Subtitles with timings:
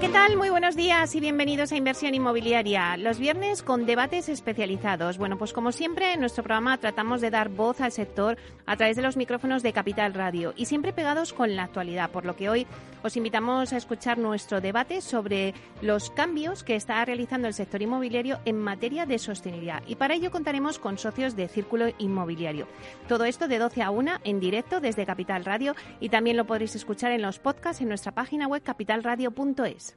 [0.00, 0.38] ¿Qué tal?
[0.38, 2.96] Muy buenos días y bienvenidos a Inversión Inmobiliaria.
[2.96, 5.18] Los viernes con debates especializados.
[5.18, 8.96] Bueno, pues como siempre en nuestro programa tratamos de dar voz al sector a través
[8.96, 12.48] de los micrófonos de Capital Radio y siempre pegados con la actualidad, por lo que
[12.48, 12.66] hoy
[13.02, 18.40] os invitamos a escuchar nuestro debate sobre los cambios que está realizando el sector inmobiliario
[18.44, 19.82] en materia de sostenibilidad.
[19.86, 22.66] Y para ello contaremos con socios de Círculo Inmobiliario.
[23.08, 26.74] Todo esto de 12 a 1 en directo desde Capital Radio y también lo podréis
[26.76, 29.96] escuchar en los podcasts en nuestra página web capitalradio.es.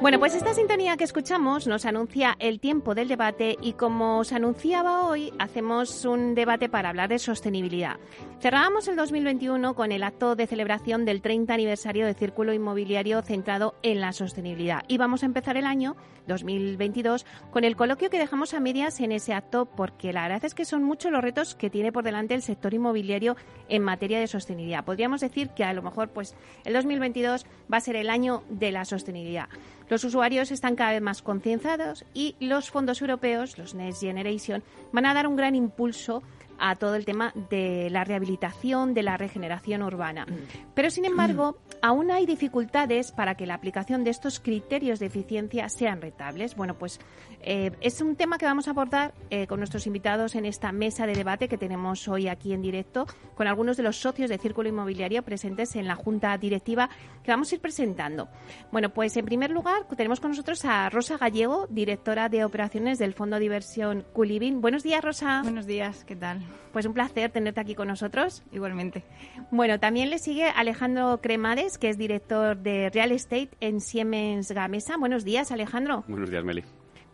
[0.00, 4.32] Bueno, pues esta sintonía que escuchamos nos anuncia el tiempo del debate y como os
[4.32, 7.98] anunciaba hoy, hacemos un debate para hablar de sostenibilidad.
[8.40, 13.74] Cerrábamos el 2021 con el acto de celebración del 30 aniversario de Círculo Inmobiliario centrado
[13.82, 15.96] en la sostenibilidad y vamos a empezar el año
[16.28, 20.54] 2022 con el coloquio que dejamos a medias en ese acto porque la verdad es
[20.54, 23.36] que son muchos los retos que tiene por delante el sector inmobiliario
[23.68, 24.82] en materia de sostenibilidad.
[24.82, 26.34] Podríamos decir que a lo mejor pues
[26.64, 29.50] el 2022 va a ser el año de la sostenibilidad.
[29.90, 34.62] Los usuarios están cada vez más concienciados y los fondos europeos, los Next Generation,
[34.92, 36.22] van a dar un gran impulso
[36.60, 40.26] a todo el tema de la rehabilitación, de la regeneración urbana.
[40.74, 45.68] Pero, sin embargo, aún hay dificultades para que la aplicación de estos criterios de eficiencia
[45.68, 46.54] sean rentables.
[46.54, 47.00] Bueno, pues
[47.42, 51.06] eh, es un tema que vamos a abordar eh, con nuestros invitados en esta mesa
[51.06, 54.68] de debate que tenemos hoy aquí en directo, con algunos de los socios de Círculo
[54.68, 56.90] Inmobiliario presentes en la Junta Directiva
[57.22, 58.28] que vamos a ir presentando.
[58.70, 63.14] Bueno, pues en primer lugar tenemos con nosotros a Rosa Gallego, directora de operaciones del
[63.14, 64.60] Fondo de Inversión Culibin.
[64.60, 65.40] Buenos días, Rosa.
[65.42, 66.40] Buenos días, ¿qué tal?
[66.72, 68.42] Pues un placer tenerte aquí con nosotros.
[68.52, 69.04] Igualmente.
[69.50, 74.96] Bueno, también le sigue Alejandro Cremades, que es director de Real Estate en Siemens Gamesa.
[74.96, 76.04] Buenos días, Alejandro.
[76.06, 76.64] Buenos días, Meli.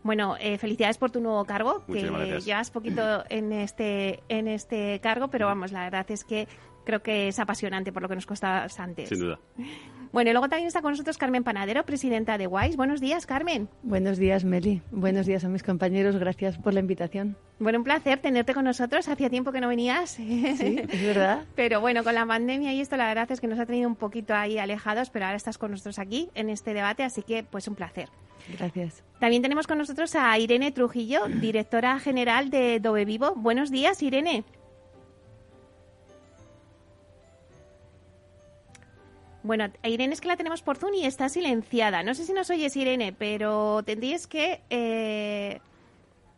[0.02, 2.44] Bueno, eh, felicidades por tu nuevo cargo, Muchísimas que gracias.
[2.44, 6.47] llevas poquito en este, en este cargo, pero vamos, la verdad es que
[6.84, 9.08] creo que es apasionante por lo que nos costabas antes.
[9.08, 9.41] Sin duda.
[10.12, 12.76] Bueno, y luego también está con nosotros Carmen Panadero, presidenta de WISE.
[12.76, 13.68] Buenos días, Carmen.
[13.82, 14.82] Buenos días, Meli.
[14.90, 16.16] Buenos días a mis compañeros.
[16.16, 17.36] Gracias por la invitación.
[17.58, 19.08] Bueno, un placer tenerte con nosotros.
[19.08, 20.10] Hacía tiempo que no venías.
[20.10, 21.44] Sí, es verdad.
[21.56, 23.96] Pero bueno, con la pandemia y esto, la verdad es que nos ha tenido un
[23.96, 27.68] poquito ahí alejados, pero ahora estás con nosotros aquí en este debate, así que pues
[27.68, 28.08] un placer.
[28.58, 29.02] Gracias.
[29.18, 33.34] También tenemos con nosotros a Irene Trujillo, directora general de Dove Vivo.
[33.34, 34.44] Buenos días, Irene.
[39.46, 42.02] Bueno, a Irene es que la tenemos por Zoom y está silenciada.
[42.02, 45.60] No sé si nos oyes, Irene, pero tendrías que eh,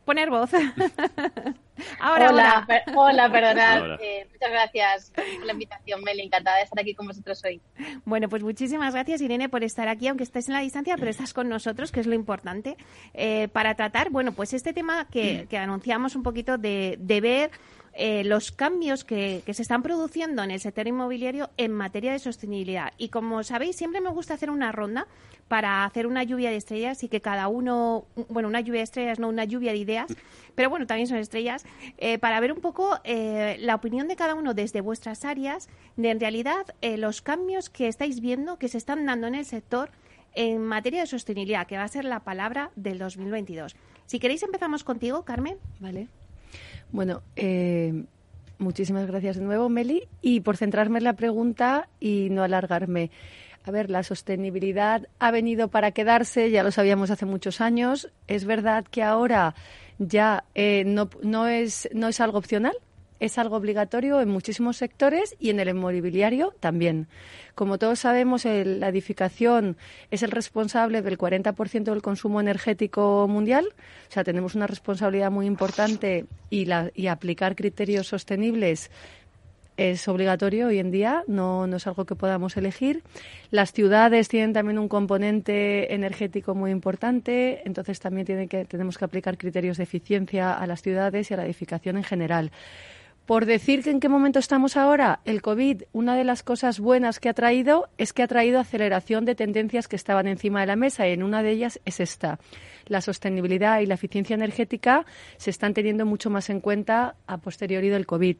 [0.05, 0.51] poner voz.
[2.01, 3.99] ahora, hola, per- hola, perdonad.
[4.01, 6.23] Eh, muchas gracias por la invitación, Meli.
[6.23, 7.61] Encantada de estar aquí con vosotros hoy.
[8.05, 11.33] Bueno, pues muchísimas gracias, Irene, por estar aquí, aunque estés en la distancia, pero estás
[11.35, 12.77] con nosotros, que es lo importante,
[13.15, 17.51] eh, para tratar, bueno, pues este tema que, que anunciamos un poquito de, de ver
[17.99, 22.19] eh, los cambios que, que se están produciendo en el sector inmobiliario en materia de
[22.19, 22.93] sostenibilidad.
[22.97, 25.07] Y como sabéis, siempre me gusta hacer una ronda
[25.49, 29.19] para hacer una lluvia de estrellas y que cada uno, bueno, una lluvia de estrellas,
[29.19, 30.15] no una lluvia de ideas,
[30.55, 31.65] pero bueno, también son estrellas,
[31.97, 36.11] eh, para ver un poco eh, la opinión de cada uno desde vuestras áreas de
[36.11, 39.91] en realidad eh, los cambios que estáis viendo que se están dando en el sector
[40.35, 43.75] en materia de sostenibilidad, que va a ser la palabra del 2022.
[44.07, 45.57] Si queréis empezamos contigo, Carmen.
[45.81, 46.09] Vale.
[46.91, 48.05] Bueno, eh,
[48.59, 50.09] muchísimas gracias de nuevo, Meli.
[50.23, 53.11] Y por centrarme en la pregunta y no alargarme.
[53.65, 58.11] A ver, la sostenibilidad ha venido para quedarse, ya lo sabíamos hace muchos años.
[58.27, 59.55] Es verdad que ahora
[59.99, 62.75] ya eh, no, no, es, no es algo opcional,
[63.21, 67.09] es algo obligatorio en muchísimos sectores y en el inmobiliario también.
[67.55, 69.77] Como todos sabemos, el- la edificación
[70.11, 73.67] es el responsable del 40% del consumo energético mundial.
[74.09, 78.91] O sea, tenemos una responsabilidad muy importante y, la, y aplicar criterios sostenibles
[79.77, 83.05] es obligatorio hoy en día, no, no es algo que podamos elegir.
[83.53, 89.39] Las ciudades tienen también un componente energético muy importante, entonces también que, tenemos que aplicar
[89.39, 92.51] criterios de eficiencia a las ciudades y a la edificación en general.
[93.29, 97.21] Por decir que en qué momento estamos ahora, el COVID, una de las cosas buenas
[97.21, 100.77] que ha traído es que ha traído aceleración de tendencias que estaban encima de la
[100.77, 102.39] mesa y en una de ellas es esta.
[102.87, 105.05] La sostenibilidad y la eficiencia energética
[105.37, 108.39] se están teniendo mucho más en cuenta a posteriori del COVID.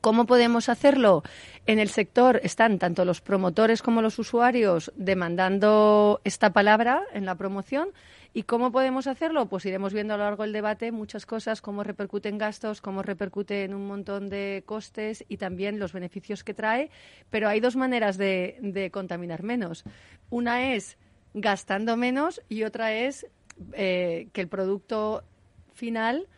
[0.00, 1.22] ¿Cómo podemos hacerlo?
[1.66, 7.36] En el sector están tanto los promotores como los usuarios demandando esta palabra en la
[7.36, 7.90] promoción.
[8.32, 9.46] ¿Y cómo podemos hacerlo?
[9.46, 13.02] Pues iremos viendo a lo largo del debate muchas cosas, cómo repercute en gastos, cómo
[13.02, 16.90] repercute en un montón de costes y también los beneficios que trae.
[17.30, 19.84] Pero hay dos maneras de, de contaminar menos.
[20.30, 20.96] Una es
[21.34, 23.26] gastando menos y otra es
[23.72, 25.24] eh, que el producto
[25.72, 26.28] final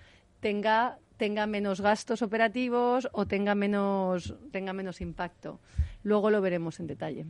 [0.41, 5.61] tenga tenga menos gastos operativos o tenga menos, tenga menos impacto.
[6.05, 7.27] Luego lo veremos en detalle.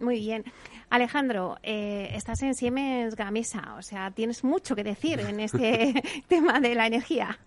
[0.00, 0.44] muy bien.
[0.90, 5.94] Alejandro, eh, estás en Siemens Gamesa, o sea, tienes mucho que decir en este
[6.28, 7.38] tema de la energía.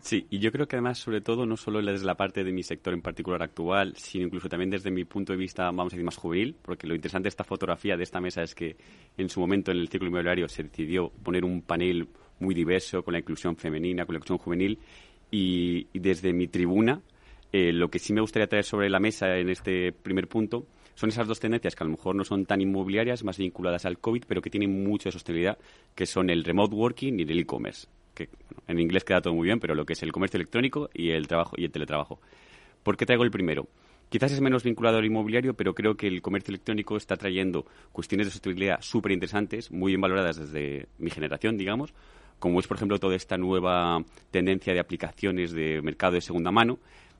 [0.00, 2.62] Sí, y yo creo que además, sobre todo, no solo desde la parte de mi
[2.62, 6.04] sector en particular actual, sino incluso también desde mi punto de vista, vamos a decir,
[6.04, 8.76] más juvenil, porque lo interesante de esta fotografía de esta mesa es que
[9.16, 12.08] en su momento en el ciclo inmobiliario se decidió poner un panel
[12.38, 14.78] muy diverso con la inclusión femenina, con la inclusión juvenil,
[15.30, 17.02] y, desde mi tribuna,
[17.52, 21.10] eh, lo que sí me gustaría traer sobre la mesa en este primer punto son
[21.10, 24.24] esas dos tendencias que a lo mejor no son tan inmobiliarias, más vinculadas al COVID,
[24.26, 25.56] pero que tienen mucha sostenibilidad,
[25.94, 27.86] que son el remote working y el e-commerce.
[28.14, 28.28] Que
[28.66, 31.28] en inglés queda todo muy bien, pero lo que es el comercio electrónico y el
[31.28, 32.18] trabajo y el teletrabajo.
[32.82, 33.68] ¿Por qué traigo el primero?
[34.08, 38.26] Quizás es menos vinculado al inmobiliario, pero creo que el comercio electrónico está trayendo cuestiones
[38.26, 41.94] de sostenibilidad súper interesantes, muy bien valoradas desde mi generación, digamos,
[42.38, 46.78] como es, por ejemplo, toda esta nueva tendencia de aplicaciones de mercado de segunda mano,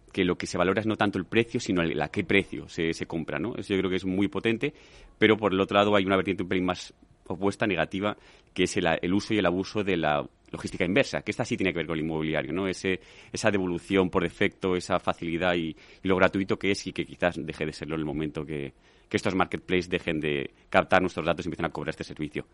[0.09, 2.69] que lo que se valora es no tanto el precio, sino el, a qué precio
[2.69, 3.55] se, compra, ¿no?
[3.57, 4.75] Eso yo creo que es muy potente,
[5.19, 6.95] pero por el otro lado hay una vertiente un pelín más
[7.27, 8.17] opuesta, negativa,
[8.55, 11.73] que es el, uso y el abuso de la logística inversa, que esta sí tiene
[11.73, 12.67] que ver con el inmobiliario, ¿no?
[12.67, 13.01] Ese,
[13.33, 17.67] esa devolución por defecto, esa facilidad y, lo gratuito que es y que quizás deje
[17.67, 18.73] de serlo en el momento que,
[19.09, 22.47] que estos marketplaces dejen de captar nuestros datos y empiecen a cobrar este servicio.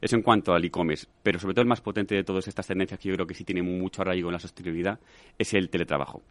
[0.00, 1.06] Eso en cuanto al e-commerce.
[1.22, 3.44] Pero sobre todo el más potente de todas estas tendencias que yo creo que sí
[3.44, 5.00] tiene mucho arraigo en la sostenibilidad
[5.38, 6.22] es el teletrabajo.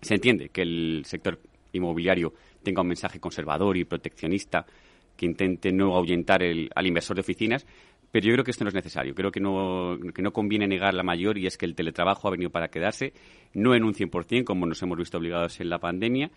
[0.00, 1.40] Se entiende que el sector
[1.72, 2.32] inmobiliario
[2.62, 4.66] tenga un mensaje conservador y proteccionista
[5.16, 7.66] que intente no ahuyentar al inversor de oficinas,
[8.10, 9.14] pero yo creo que esto no es necesario.
[9.14, 12.30] Creo que no, que no conviene negar la mayor y es que el teletrabajo ha
[12.30, 13.12] venido para quedarse,
[13.54, 16.30] no en un 100%, como nos hemos visto obligados en la pandemia,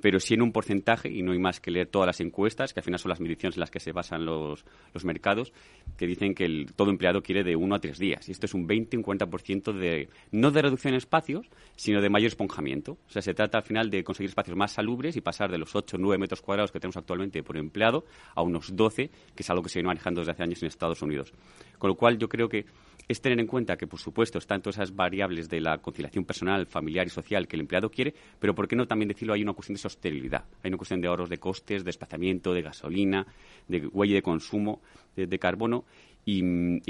[0.00, 2.80] pero sí en un porcentaje, y no hay más que leer todas las encuestas, que
[2.80, 5.52] al final son las mediciones en las que se basan los, los mercados,
[5.96, 8.28] que dicen que el, todo empleado quiere de uno a tres días.
[8.28, 12.10] Y esto es un 20, un 40% de, no de reducción en espacios, sino de
[12.10, 12.92] mayor esponjamiento.
[12.92, 15.74] O sea, se trata al final de conseguir espacios más salubres y pasar de los
[15.74, 18.04] 8 o 9 metros cuadrados que tenemos actualmente por empleado
[18.34, 21.02] a unos 12, que es algo que se viene manejando desde hace años en Estados
[21.02, 21.32] Unidos.
[21.78, 22.66] Con lo cual, yo creo que
[23.08, 26.66] es tener en cuenta que, por supuesto, están todas esas variables de la conciliación personal,
[26.66, 29.34] familiar y social que el empleado quiere, pero ¿por qué no también decirlo?
[29.34, 32.62] Hay una cuestión de sostenibilidad, hay una cuestión de ahorros de costes, de desplazamiento, de
[32.62, 33.26] gasolina,
[33.68, 34.80] de huella de consumo,
[35.16, 35.84] de, carbono.
[36.26, 36.40] Y,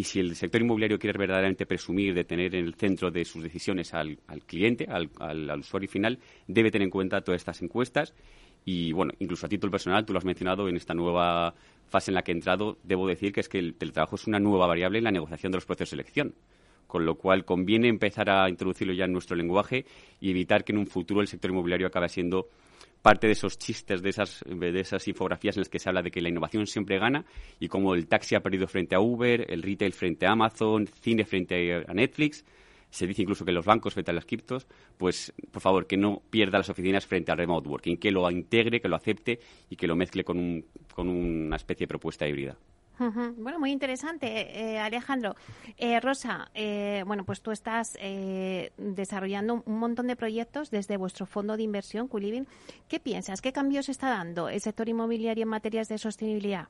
[0.02, 3.92] si el sector inmobiliario quiere verdaderamente presumir de tener en el centro de sus decisiones
[3.92, 8.14] al, cliente, al, al, usuario final, debe tener en cuenta todas estas encuestas.
[8.64, 11.54] Y bueno, incluso a título personal, tú lo has mencionado en esta nueva
[11.88, 14.38] fase en la que he entrado, debo decir que es que el teletrabajo es una
[14.38, 16.34] nueva variable en la negociación de los procesos de selección.
[16.86, 19.84] Con lo cual conviene empezar a introducirlo ya en nuestro lenguaje
[20.20, 22.48] y evitar que en un futuro el sector inmobiliario acabe siendo
[23.02, 26.10] parte de esos chistes, de esas, de esas infografías en las que se habla de
[26.10, 27.24] que la innovación siempre gana
[27.60, 31.24] y como el taxi ha perdido frente a Uber, el retail frente a Amazon, cine
[31.26, 32.44] frente a Netflix,
[32.94, 36.22] se dice incluso que los bancos frente a las criptos, pues por favor que no
[36.30, 39.88] pierda las oficinas frente al remote working, que lo integre, que lo acepte y que
[39.88, 42.56] lo mezcle con, un, con una especie de propuesta híbrida.
[43.36, 45.34] Bueno, muy interesante, eh, Alejandro.
[45.76, 47.98] Eh, Rosa, eh, bueno, pues tú estás
[48.78, 52.46] desarrollando un montón de proyectos desde vuestro fondo de inversión, Culiving.
[52.86, 53.42] ¿Qué piensas?
[53.42, 56.68] ¿Qué cambios está dando el sector inmobiliario en materias de sostenibilidad?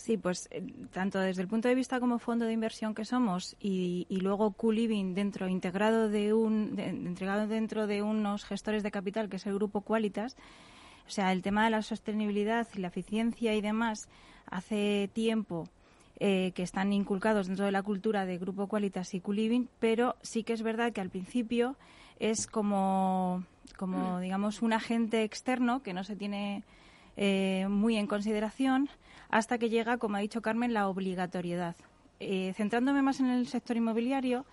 [0.00, 0.62] Sí, pues eh,
[0.94, 5.12] tanto desde el punto de vista como fondo de inversión que somos y, luego Q-Living
[5.12, 9.82] dentro, integrado de un, entregado dentro de unos gestores de capital que es el grupo
[9.82, 10.36] Qualitas,
[11.06, 14.08] o sea, el tema de la sostenibilidad y la eficiencia y demás
[14.46, 15.68] hace tiempo
[16.18, 20.44] eh, que están inculcados dentro de la cultura de Grupo Qualitas y Q-Living, pero sí
[20.44, 21.76] que es verdad que al principio
[22.18, 23.44] es como,
[23.76, 26.64] como digamos, un agente externo que no se tiene
[27.18, 28.88] eh, muy en consideración
[29.30, 31.76] hasta que llega, como ha dicho Carmen, la obligatoriedad.
[32.18, 34.44] Eh, centrándome más en el sector inmobiliario,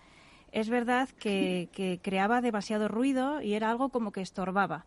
[0.51, 4.85] es verdad que, creaba demasiado ruido y era algo como que estorbaba.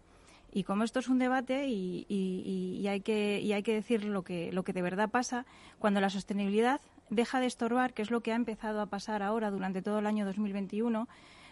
[0.53, 4.83] Y como esto es un debate y, hay, que, decir lo que, lo que de
[4.83, 5.45] verdad pasa,
[5.79, 9.51] cuando la sostenibilidad deja de estorbar, que es lo que ha empezado a pasar ahora
[9.51, 11.09] durante todo el año 2021,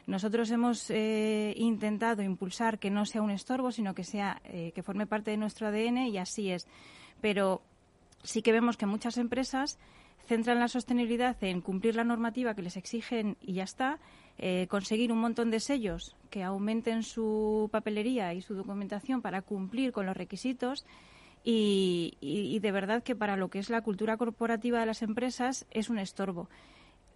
[0.07, 4.83] Nosotros hemos eh, intentado impulsar que no sea un estorbo, sino que sea eh, que
[4.83, 6.67] forme parte de nuestro ADN y así es.
[7.21, 7.61] Pero
[8.29, 9.79] sí que vemos que muchas empresas
[10.27, 13.99] centran la sostenibilidad en cumplir la normativa que les exigen y ya está,
[14.37, 19.93] eh, conseguir un montón de sellos que aumenten su papelería y su documentación para cumplir
[19.93, 20.85] con los requisitos.
[21.43, 25.89] y, de verdad que para lo que es la cultura corporativa de las empresas es
[25.89, 26.51] un estorbo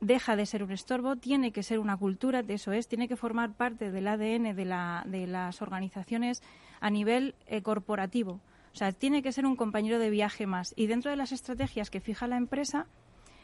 [0.01, 3.17] deja de ser un estorbo, tiene que ser una cultura, de eso es, tiene que
[3.17, 6.43] formar parte del ADN de, la, de las organizaciones
[6.81, 8.41] a nivel eh, corporativo.
[8.73, 10.73] O sea, tiene que ser un compañero de viaje más.
[10.77, 12.87] Y dentro de las estrategias que fija la empresa,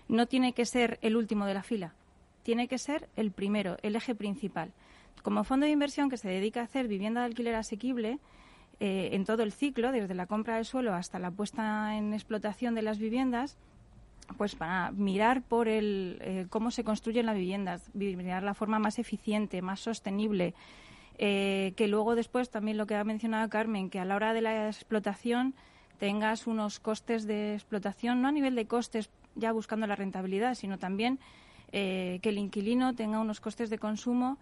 [0.08, 1.94] no tiene que ser el último de la fila,
[2.42, 4.72] tiene que ser el primero, el eje principal.
[5.22, 8.18] Como fondo de inversión que se dedica a hacer vivienda de alquiler asequible,
[8.80, 12.74] eh, en todo el ciclo, desde la compra del suelo hasta la puesta en explotación
[12.74, 13.56] de las viviendas,
[14.36, 18.98] pues para mirar por el eh, cómo se construyen las viviendas, mirar la forma más
[18.98, 20.54] eficiente, más sostenible,
[21.18, 24.40] eh, que luego después también lo que ha mencionado Carmen, que a la hora de
[24.40, 25.54] la explotación
[25.98, 30.78] tengas unos costes de explotación, no a nivel de costes ya buscando la rentabilidad, sino
[30.78, 31.18] también
[31.72, 34.38] eh, que el inquilino tenga unos costes de consumo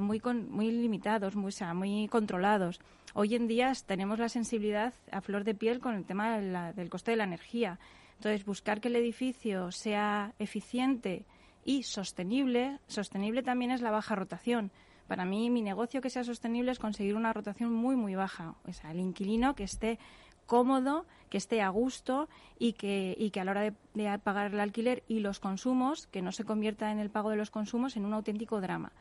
[0.00, 0.20] muy,
[0.50, 2.80] muy limitados, muy, muy controlados.
[3.14, 7.12] Hoy en día tenemos la sensibilidad a flor de piel con el tema del coste
[7.12, 7.78] de la energía.
[8.16, 11.24] Entonces, buscar que el edificio sea eficiente
[11.64, 14.72] y sostenible, sostenible también es la baja rotación.
[15.06, 18.54] Para mí, mi negocio que sea sostenible es conseguir una rotación muy, muy baja.
[18.66, 19.98] O sea, el inquilino que esté
[20.46, 24.52] cómodo, que esté a gusto y que, y que a la hora de, de, pagar
[24.52, 27.96] el alquiler y los consumos, que no se convierta en el pago de los consumos
[27.96, 28.92] en un auténtico drama.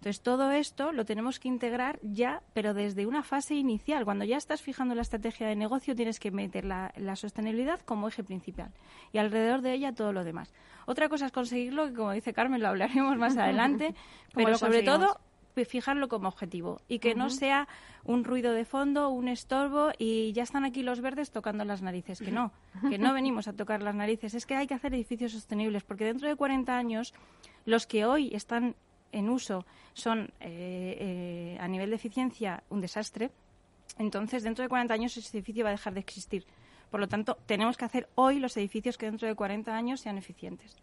[0.00, 4.06] Entonces, todo esto lo tenemos que integrar ya, pero desde una fase inicial.
[4.06, 8.24] Cuando ya estás fijando la estrategia de negocio, tienes que meter la, sostenibilidad como eje
[8.24, 8.72] principal
[9.12, 10.54] y alrededor de ella todo lo demás.
[10.86, 13.94] Otra cosa es conseguirlo, que como dice Carmen, lo hablaremos más adelante,
[14.32, 15.20] pero sobre todo
[15.64, 17.68] fijarlo como objetivo y que no sea
[18.04, 22.20] un ruido de fondo, un estorbo y ya están aquí los verdes tocando las narices.
[22.20, 22.52] Que no,
[22.88, 24.34] que no venimos a tocar las narices.
[24.34, 27.14] Es que hay que hacer edificios sostenibles porque dentro de 40 años
[27.64, 28.74] los que hoy están
[29.12, 33.30] en uso son eh, eh, a nivel de eficiencia un desastre,
[33.98, 36.44] entonces dentro de 40 años ese edificio va a dejar de existir.
[36.90, 40.18] Por lo tanto, tenemos que hacer hoy los edificios que dentro de 40 años sean
[40.18, 40.76] eficientes.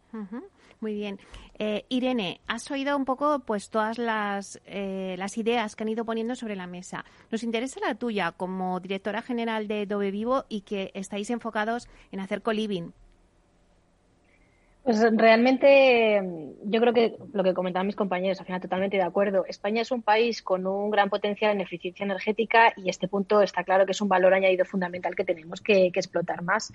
[0.80, 1.20] Muy bien.
[1.60, 6.36] Eh, Irene, has oído un poco pues todas las, las ideas que han ido poniendo
[6.36, 7.04] sobre la mesa.
[7.32, 12.20] Nos interesa la tuya como directora general de Dove Vivo y que estáis enfocados en
[12.20, 12.92] hacer co-living
[14.88, 16.24] pues realmente
[16.64, 19.44] yo creo que lo que comentaban mis compañeros, al final totalmente de acuerdo.
[19.46, 23.66] España es un país con un gran potencial en eficiencia energética y este punto está
[23.66, 26.72] claro que es un valor añadido fundamental que tenemos que, explotar más.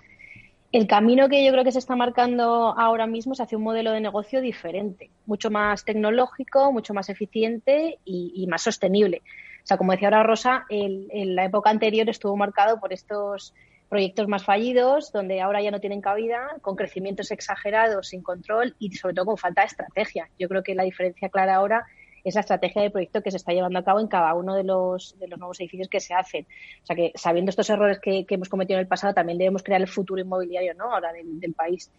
[0.73, 3.93] El camino que yo creo que se está marcando ahora mismo es hacia un modelo
[3.93, 9.23] de negocio diferente, mucho más tecnológico, mucho más eficiente y, más sostenible.
[9.65, 13.55] O sea, como decía ahora Rosa, en la época anterior estuvo marcado por estos
[13.93, 18.91] proyectos más fallidos, donde ahora ya no tienen cabida, con crecimientos exagerados, sin control y
[18.95, 20.31] sobre todo con falta de estrategia.
[20.39, 21.85] Yo creo que la diferencia clara ahora
[22.25, 24.65] es la estrategia de proyecto que se está llevando a cabo en cada uno de
[24.65, 26.47] los, de los nuevos edificios que se hacen.
[26.83, 29.83] O sea que sabiendo estos errores que, hemos cometido en el pasado, también debemos crear
[29.83, 30.91] el futuro inmobiliario ¿no?
[30.91, 31.91] ahora del, país.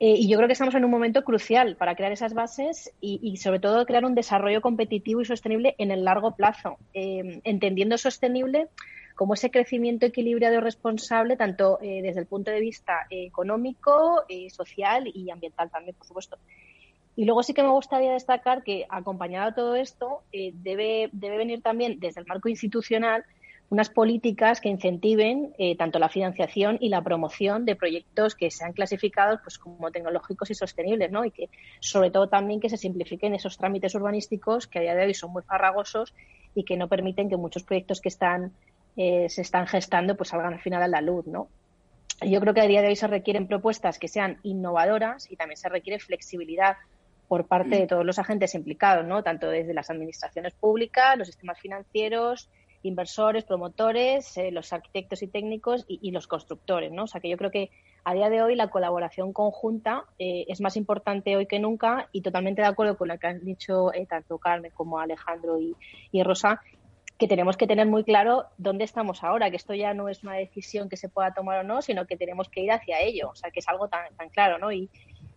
[0.00, 3.36] Eh, y yo creo que estamos en un momento crucial para crear esas bases y,
[3.36, 8.68] sobre todo crear un desarrollo competitivo y sostenible en el largo plazo, eh, entendiendo sostenible
[9.16, 14.50] como ese crecimiento equilibrado y responsable, tanto eh, desde el punto de vista económico, eh,
[14.50, 16.36] social y ambiental también, por supuesto.
[17.16, 21.38] Y luego sí que me gustaría destacar que, acompañado a todo esto, eh, debe, debe
[21.38, 23.24] venir también desde el marco institucional
[23.70, 29.40] unas políticas que incentiven tanto la financiación y la promoción de proyectos que sean clasificados
[29.42, 31.24] pues, como tecnológicos y sostenibles, ¿no?
[31.24, 31.48] Y que,
[31.80, 35.32] sobre todo, también que se simplifiquen esos trámites urbanísticos que a día de hoy son
[35.32, 36.14] muy farragosos
[36.54, 38.52] y que no permiten que muchos proyectos que están
[38.96, 41.48] eh, se están gestando pues salgan al final a la luz, ¿no?
[42.22, 45.58] Yo creo que a día de hoy se requieren propuestas que sean innovadoras y también
[45.58, 46.76] se requiere flexibilidad
[47.28, 49.22] por parte de todos los agentes implicados, ¿no?
[49.22, 52.48] Tanto desde las administraciones públicas, los sistemas financieros,
[52.82, 57.04] inversores, promotores, eh, los arquitectos y técnicos y, los constructores, ¿no?
[57.04, 57.70] O sea que yo creo que
[58.04, 62.22] a día de hoy la colaboración conjunta eh, es más importante hoy que nunca y
[62.22, 65.74] totalmente de acuerdo con lo que han dicho tanto Carmen como Alejandro y,
[66.12, 66.62] y Rosa,
[67.18, 70.34] que tenemos que tener muy claro dónde estamos ahora, que esto ya no es una
[70.34, 73.34] decisión que se pueda tomar o no, sino que tenemos que ir hacia ello, o
[73.34, 74.70] sea, que es algo tan, tan claro, ¿no?
[74.70, 74.90] Y,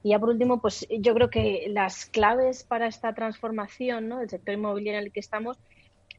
[0.03, 4.19] y ya por último, pues yo creo que las claves para esta transformación ¿no?
[4.19, 5.57] del sector inmobiliario en el que estamos,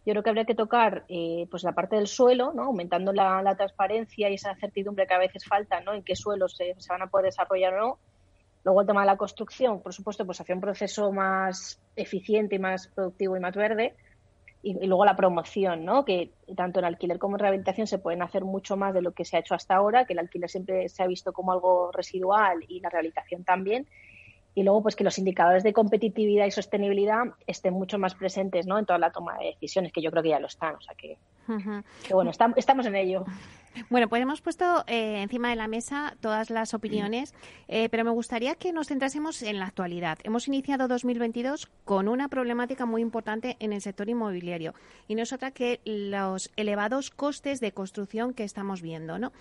[0.06, 2.64] yo creo que habría que tocar eh, pues la parte del suelo, ¿no?
[2.64, 5.94] aumentando la, transparencia y esa certidumbre que a veces falta ¿no?
[5.94, 7.98] en qué suelos se, se, van a poder desarrollar o no,
[8.62, 12.58] Luego el tema de la construcción, por supuesto, pues hacia un proceso más eficiente y
[12.58, 13.94] más productivo y más verde.
[14.62, 16.04] Y, luego la promoción, ¿no?
[16.04, 19.24] Que tanto en alquiler como en rehabilitación se pueden hacer mucho más de lo que
[19.24, 22.64] se ha hecho hasta ahora, que el alquiler siempre se ha visto como algo residual
[22.68, 23.86] y la rehabilitación también
[24.54, 28.78] y luego pues que los indicadores de competitividad y sostenibilidad estén mucho más presentes ¿no?
[28.78, 30.74] en toda la toma de decisiones, que yo creo que ya lo están.
[30.74, 31.16] O sea que,
[32.12, 33.24] bueno, estamos en ello.
[33.88, 37.34] Bueno, pues hemos puesto eh, encima de la mesa todas las opiniones,
[37.68, 40.18] eh, pero me gustaría que nos centrásemos en la actualidad.
[40.24, 44.74] Hemos iniciado 2022 con una problemática muy importante en el sector inmobiliario
[45.08, 49.32] y no es otra que los elevados costes de construcción que estamos viendo, ¿no?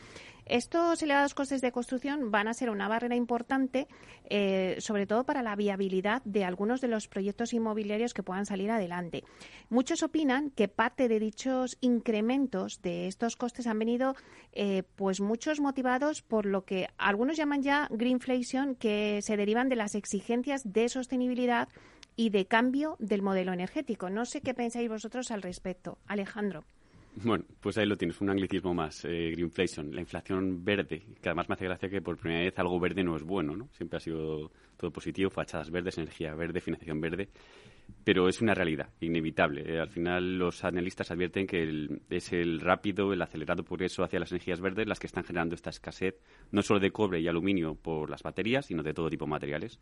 [0.50, 3.88] Estos elevados costes de construcción van a ser una barrera importante,
[4.32, 8.72] eh, sobre todo para la viabilidad de algunos de los proyectos inmobiliarios que puedan salir
[8.72, 9.24] adelante.
[9.70, 14.16] Muchos opinan que parte de dichos incrementos de estos costes han venido,
[14.54, 19.76] eh, pues muchos motivados por lo que algunos llaman ya greenflation, que se derivan de
[19.76, 21.70] las exigencias de sostenibilidad
[22.16, 24.10] y de cambio del modelo energético.
[24.10, 25.98] No sé qué pensáis vosotros al respecto.
[26.08, 26.66] Alejandro.
[27.16, 31.50] Bueno, pues ahí lo tienes, un anglicismo más, eh, greenflation, la inflación verde, que además
[31.50, 33.68] me hace gracia que por primera vez algo verde no es bueno, ¿no?
[33.74, 37.30] Siempre ha sido todo positivo, fachadas verdes, energía verde, financiación verde,
[38.04, 39.64] pero es una realidad, inevitable.
[39.66, 44.32] Eh, al final los analistas advierten que es el rápido, el acelerado progreso hacia las
[44.32, 46.16] energías verdes las que están generando esta escasez,
[46.52, 49.80] no solo de cobre y aluminio por las baterías, sino de todo tipo de materiales.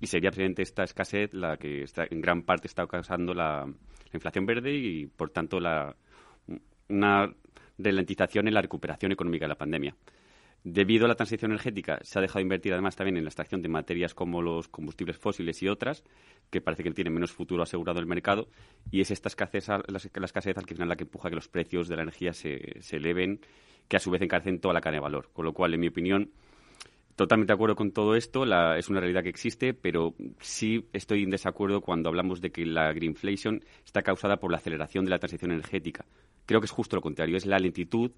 [0.00, 3.66] Y sería precisamente esta escasez la que está, en gran parte está causando la
[4.12, 5.96] inflación verde y, por tanto, la
[6.88, 7.32] una
[7.78, 9.96] ralentización en la recuperación económica de la pandemia.
[10.66, 13.60] Debido a la transición energética, se ha dejado de invertir además también en la extracción
[13.60, 16.02] de materias como los combustibles fósiles y otras,
[16.50, 18.48] que parece que tienen menos futuro asegurado el mercado,
[18.90, 21.86] y es esta escasez, la, escasez al final la que empuja a que los precios
[21.86, 23.40] de la energía se, se eleven,
[23.88, 25.28] que a su vez encarecen toda la cadena de valor.
[25.34, 26.30] Con lo cual, en mi opinión,
[27.14, 31.30] totalmente de acuerdo con todo esto, es una realidad que existe, pero sí estoy en
[31.30, 35.50] desacuerdo cuando hablamos de que la greenflation está causada por la aceleración de la transición
[35.50, 36.06] energética.
[36.46, 38.12] Creo que es justo lo contrario, es la lentitud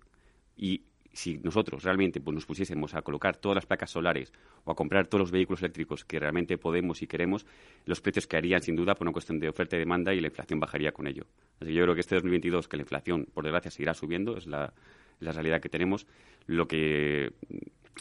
[0.56, 0.82] y
[1.16, 4.32] si nosotros realmente pues, nos pusiésemos a colocar todas las placas solares
[4.64, 7.46] o a comprar todos los vehículos eléctricos que realmente podemos y queremos,
[7.86, 10.60] los precios caerían sin duda por una cuestión de oferta y demanda y la inflación
[10.60, 11.24] bajaría con ello.
[11.58, 14.46] Así que yo creo que este 2022, que la inflación, por desgracia, seguirá subiendo, es
[14.46, 14.74] la,
[15.20, 16.06] la realidad que tenemos.
[16.46, 17.32] Lo que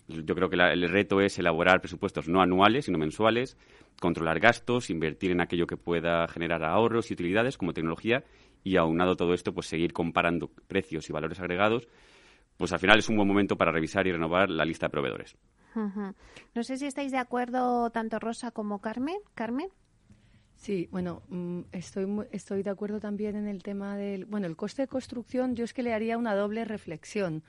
[0.08, 3.58] yo creo que el reto es elaborar presupuestos no anuales, sino mensuales,
[4.02, 8.26] controlar gastos, invertir en aquello que pueda generar ahorros y utilidades como tecnología
[8.64, 11.88] y aunado todo esto, pues seguir comparando precios y valores agregados,
[12.58, 15.36] pues al final es un buen momento para revisar y renovar la lista de proveedores.
[15.76, 19.18] No sé si estáis de acuerdo tanto Rosa como Carmen.
[19.34, 19.68] Carmen.
[20.56, 24.84] Sí, bueno, mm, estoy, estoy de acuerdo también en el tema del, bueno, el coste
[24.84, 27.44] de construcción, yo es que le haría una doble reflexión.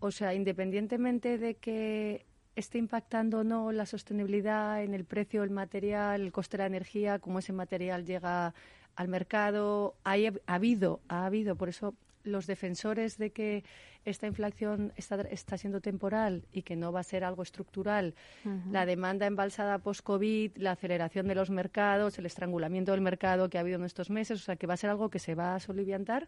[0.00, 2.26] O sea, independientemente de que
[2.56, 6.66] esté impactando o no la sostenibilidad en el precio del material, el coste de la
[6.66, 8.54] energía, cómo ese material llega
[8.96, 10.12] al mercado, ha
[10.46, 13.64] habido, ha habido, por eso los defensores de que
[14.04, 18.14] esta inflación está, está, siendo temporal y que no va a ser algo estructural,
[18.70, 23.60] la demanda embalsada post-COVID, la aceleración de los mercados, el estrangulamiento del mercado que ha
[23.60, 25.60] habido en estos meses, o sea, que va a ser algo que se va a
[25.60, 26.26] soliviantar.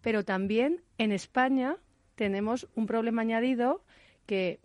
[0.00, 1.76] Pero también en España
[2.14, 3.82] tenemos un problema añadido
[4.26, 4.60] que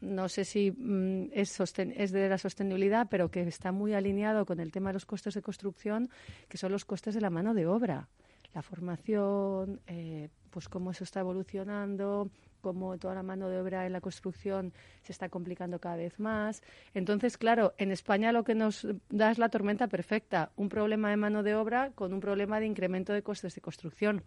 [0.00, 4.60] no sé si mm, es, es, de la sostenibilidad, pero que está muy alineado con
[4.60, 6.10] el tema de los costes de construcción,
[6.48, 8.08] que son los costes de la mano de obra
[8.54, 13.92] la formación, eh, pues cómo eso está evolucionando, cómo toda la mano de obra en
[13.92, 16.62] la construcción se está complicando cada vez más.
[16.94, 21.16] Entonces, claro, en España lo que nos da es la tormenta perfecta, un problema de
[21.16, 24.22] mano de obra con un problema de incremento de costes de construcción,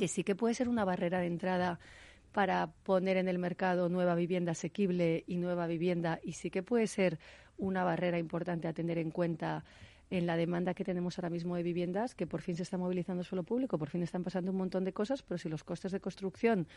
[0.00, 1.78] que sí que puede ser una barrera de entrada
[2.32, 6.88] para poner en el mercado nueva vivienda asequible y nueva vivienda y sí que puede
[6.88, 7.20] ser
[7.56, 9.64] una barrera importante a tener en cuenta
[10.12, 13.24] en la demanda que tenemos ahora mismo de viviendas, que por fin se está movilizando
[13.24, 16.00] suelo público, por fin están pasando un montón de cosas, pero si los costes de
[16.00, 16.68] construcción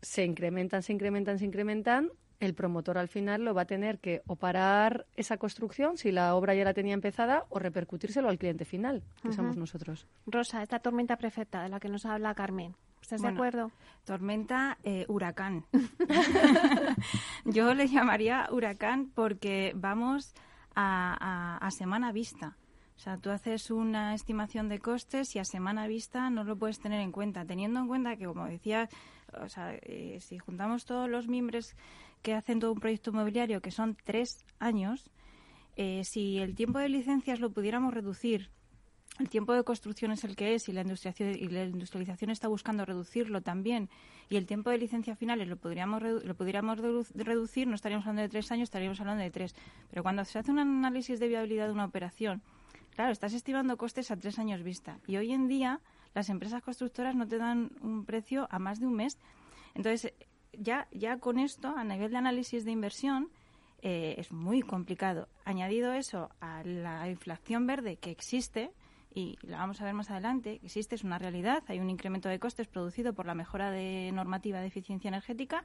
[0.00, 4.22] se incrementan, se incrementan, se incrementan, el promotor al final lo va a tener que
[4.26, 8.64] o parar esa construcción si la obra ya la tenía empezada o repercutírselo al cliente
[8.64, 10.08] final, que somos nosotros.
[10.26, 12.74] Rosa, esta tormenta perfecta de la que nos habla Carmen.
[13.02, 13.70] ¿Estás de acuerdo?
[14.04, 15.66] Tormenta eh, huracán.
[17.44, 20.34] Yo le llamaría huracán porque vamos
[20.74, 22.56] a, a semana vista.
[22.96, 26.78] O sea, tú haces una estimación de costes y a semana vista no lo puedes
[26.78, 28.88] tener en cuenta, teniendo en cuenta que, como decía,
[29.40, 31.74] o sea, eh, si juntamos todos los miembros
[32.22, 35.10] que hacen todo un proyecto inmobiliario, que son tres años,
[35.76, 38.50] eh, si el tiempo de licencias lo pudiéramos reducir
[39.18, 42.84] el tiempo de construcción es el que es y la, y la industrialización está buscando
[42.84, 43.90] reducirlo también
[44.30, 48.30] y el tiempo de licencia finales lo podríamos, lo podríamos reducir, no estaríamos hablando de
[48.30, 49.54] tres años, estaríamos hablando de tres.
[49.90, 52.42] Pero cuando se hace un análisis de viabilidad de una operación,
[52.94, 54.98] claro, estás estimando costes a tres años vista.
[55.06, 55.80] Y hoy en día
[56.14, 59.18] las empresas constructoras no te dan un precio a más de un mes.
[59.74, 60.12] Entonces,
[60.52, 63.30] ya, ya con esto, a nivel de análisis de inversión,
[63.80, 65.28] eh, es muy complicado.
[65.44, 68.70] Añadido eso a la inflación verde que existe,
[69.14, 72.38] y la vamos a ver más adelante, existe, es una realidad, hay un incremento de
[72.38, 75.64] costes producido por la mejora de normativa de eficiencia energética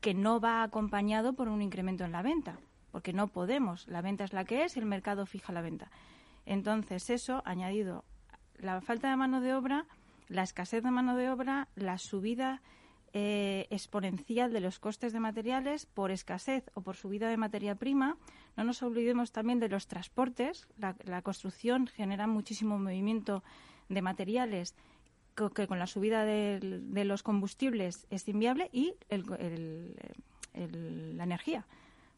[0.00, 2.58] que no va acompañado por un incremento en la venta,
[2.90, 5.90] porque no podemos, la venta es la que es y el mercado fija la venta.
[6.48, 8.06] Entonces, eso, añadido
[8.56, 9.84] la falta de mano de obra,
[10.28, 12.62] la escasez de mano de obra, la subida
[13.12, 18.16] eh, exponencial de los costes de materiales por escasez o por subida de materia prima.
[18.56, 20.66] No nos olvidemos también de los transportes.
[20.78, 23.44] La, construcción genera muchísimo movimiento
[23.90, 24.74] de materiales
[25.54, 28.94] que, con la subida de, los combustibles es inviable y
[30.54, 31.66] la energía.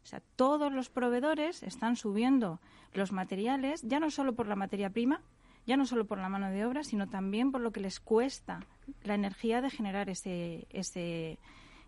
[0.02, 2.60] O sea, todos los proveedores están subiendo
[2.92, 5.22] los materiales, ya no solo por la materia prima,
[5.66, 8.60] ya no solo por la mano de obra, sino también por lo que les cuesta
[9.02, 11.38] la energía de generar ese, ese,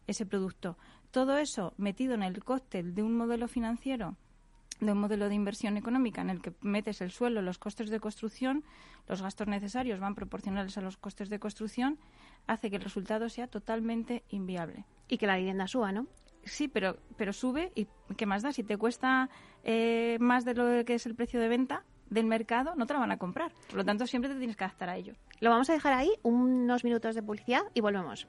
[0.06, 0.76] ese producto.
[1.10, 4.16] Todo eso metido en el cóctel de un modelo financiero
[4.86, 8.00] de un modelo de inversión económica en el que metes el suelo, los costes de
[8.00, 8.64] construcción,
[9.08, 11.98] los gastos necesarios van proporcionales a los costes de construcción,
[12.46, 14.84] hace que el resultado sea totalmente inviable.
[15.08, 16.06] Y que la vivienda suba, ¿no?
[16.44, 18.52] Sí, pero, pero sube y ¿qué más da?
[18.52, 19.30] Si te cuesta
[19.64, 23.00] eh, más de lo que es el precio de venta, del mercado no te la
[23.00, 23.52] van a comprar.
[23.68, 25.14] Por lo tanto, siempre te tienes que adaptar a ello.
[25.40, 28.28] Lo vamos a dejar ahí, unos minutos de publicidad y volvemos.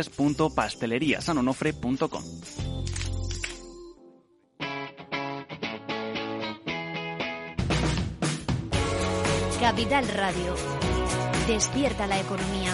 [0.09, 2.23] www.pasteleriasanonofre.com.
[9.59, 10.55] Capital Radio.
[11.47, 12.73] Despierta la economía.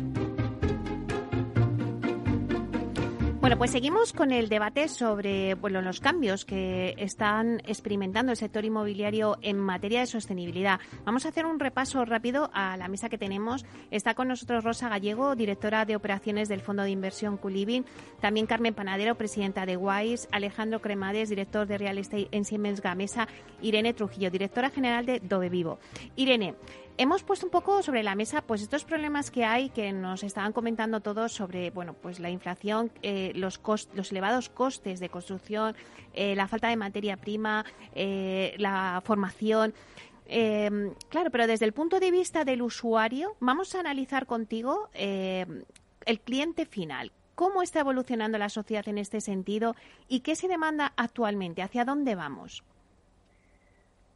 [3.51, 8.63] Bueno, pues seguimos con el debate sobre bueno, los cambios que están experimentando el sector
[8.63, 10.79] inmobiliario en materia de sostenibilidad.
[11.03, 13.65] Vamos a hacer un repaso rápido a la mesa que tenemos.
[13.91, 17.83] Está con nosotros Rosa Gallego, directora de operaciones del Fondo de Inversión Culiving,
[18.21, 23.27] también Carmen Panadero, presidenta de WISE, Alejandro Cremades, director de Real Estate en Siemens Gamesa,
[23.61, 25.77] Irene Trujillo, directora general de Dove Vivo.
[26.15, 26.55] Irene,
[26.97, 30.53] hemos puesto un poco sobre la mesa pues estos problemas que hay que nos estaban
[30.53, 33.59] comentando todos sobre bueno pues la inflación eh, los
[33.93, 35.75] los elevados costes de construcción
[36.13, 39.73] eh, la falta de materia prima eh, la formación.
[40.27, 45.63] Em, claro pero desde el punto de vista del usuario vamos a analizar contigo em,
[46.05, 47.11] el cliente final.
[47.35, 49.75] Cómo está evolucionando la sociedad en este sentido
[50.07, 52.63] y qué se demanda actualmente hacia dónde vamos